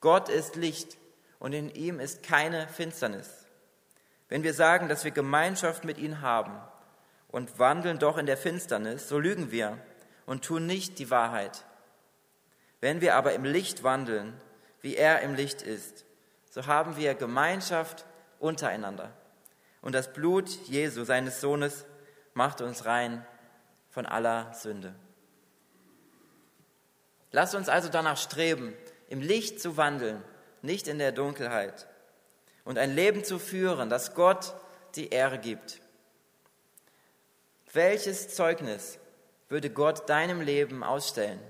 Gott 0.00 0.28
ist 0.28 0.54
Licht 0.54 0.96
und 1.40 1.54
in 1.54 1.74
ihm 1.74 1.98
ist 1.98 2.22
keine 2.22 2.68
Finsternis. 2.68 3.46
Wenn 4.28 4.44
wir 4.44 4.54
sagen, 4.54 4.88
dass 4.88 5.02
wir 5.02 5.10
Gemeinschaft 5.10 5.84
mit 5.84 5.98
ihm 5.98 6.20
haben 6.20 6.52
und 7.26 7.58
wandeln 7.58 7.98
doch 7.98 8.16
in 8.16 8.26
der 8.26 8.36
Finsternis, 8.36 9.08
so 9.08 9.18
lügen 9.18 9.50
wir 9.50 9.78
und 10.28 10.44
tun 10.44 10.66
nicht 10.66 10.98
die 10.98 11.10
Wahrheit. 11.10 11.64
Wenn 12.82 13.00
wir 13.00 13.16
aber 13.16 13.32
im 13.32 13.44
Licht 13.44 13.82
wandeln, 13.82 14.38
wie 14.82 14.94
er 14.94 15.22
im 15.22 15.34
Licht 15.34 15.62
ist, 15.62 16.04
so 16.50 16.66
haben 16.66 16.98
wir 16.98 17.14
Gemeinschaft 17.14 18.04
untereinander. 18.38 19.10
Und 19.80 19.94
das 19.94 20.12
Blut 20.12 20.50
Jesu, 20.66 21.04
seines 21.04 21.40
Sohnes, 21.40 21.86
macht 22.34 22.60
uns 22.60 22.84
rein 22.84 23.26
von 23.88 24.04
aller 24.04 24.52
Sünde. 24.52 24.94
Lasst 27.32 27.54
uns 27.54 27.70
also 27.70 27.88
danach 27.88 28.18
streben, 28.18 28.74
im 29.08 29.22
Licht 29.22 29.62
zu 29.62 29.78
wandeln, 29.78 30.22
nicht 30.60 30.88
in 30.88 30.98
der 30.98 31.12
Dunkelheit, 31.12 31.86
und 32.66 32.76
ein 32.76 32.94
Leben 32.94 33.24
zu 33.24 33.38
führen, 33.38 33.88
das 33.88 34.14
Gott 34.14 34.54
die 34.94 35.08
Ehre 35.08 35.38
gibt. 35.38 35.80
Welches 37.72 38.34
Zeugnis 38.34 38.98
würde 39.48 39.70
Gott 39.70 40.08
deinem 40.08 40.40
Leben 40.40 40.82
ausstellen, 40.84 41.40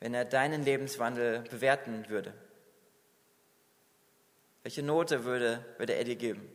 wenn 0.00 0.14
er 0.14 0.24
deinen 0.24 0.62
Lebenswandel 0.62 1.40
bewerten 1.50 2.08
würde? 2.08 2.34
Welche 4.62 4.82
Note 4.82 5.24
würde, 5.24 5.64
würde 5.78 5.94
er 5.94 6.04
dir 6.04 6.16
geben? 6.16 6.46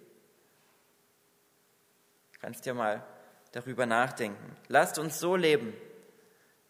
Du 2.34 2.40
kannst 2.40 2.66
dir 2.66 2.74
mal 2.74 3.04
darüber 3.52 3.86
nachdenken. 3.86 4.56
Lasst 4.68 5.00
uns 5.00 5.20
so 5.20 5.36
leben, 5.36 5.74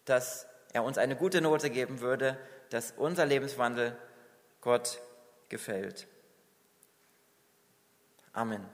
dass 0.04 0.46
er 0.72 0.84
uns 0.84 0.98
eine 0.98 1.16
gute 1.16 1.40
Note 1.40 1.70
geben 1.70 2.00
würde, 2.00 2.38
dass 2.70 2.92
unser 2.92 3.26
Lebenswandel 3.26 3.96
Gott 4.60 5.00
gefällt. 5.48 6.06
Amen. 8.32 8.64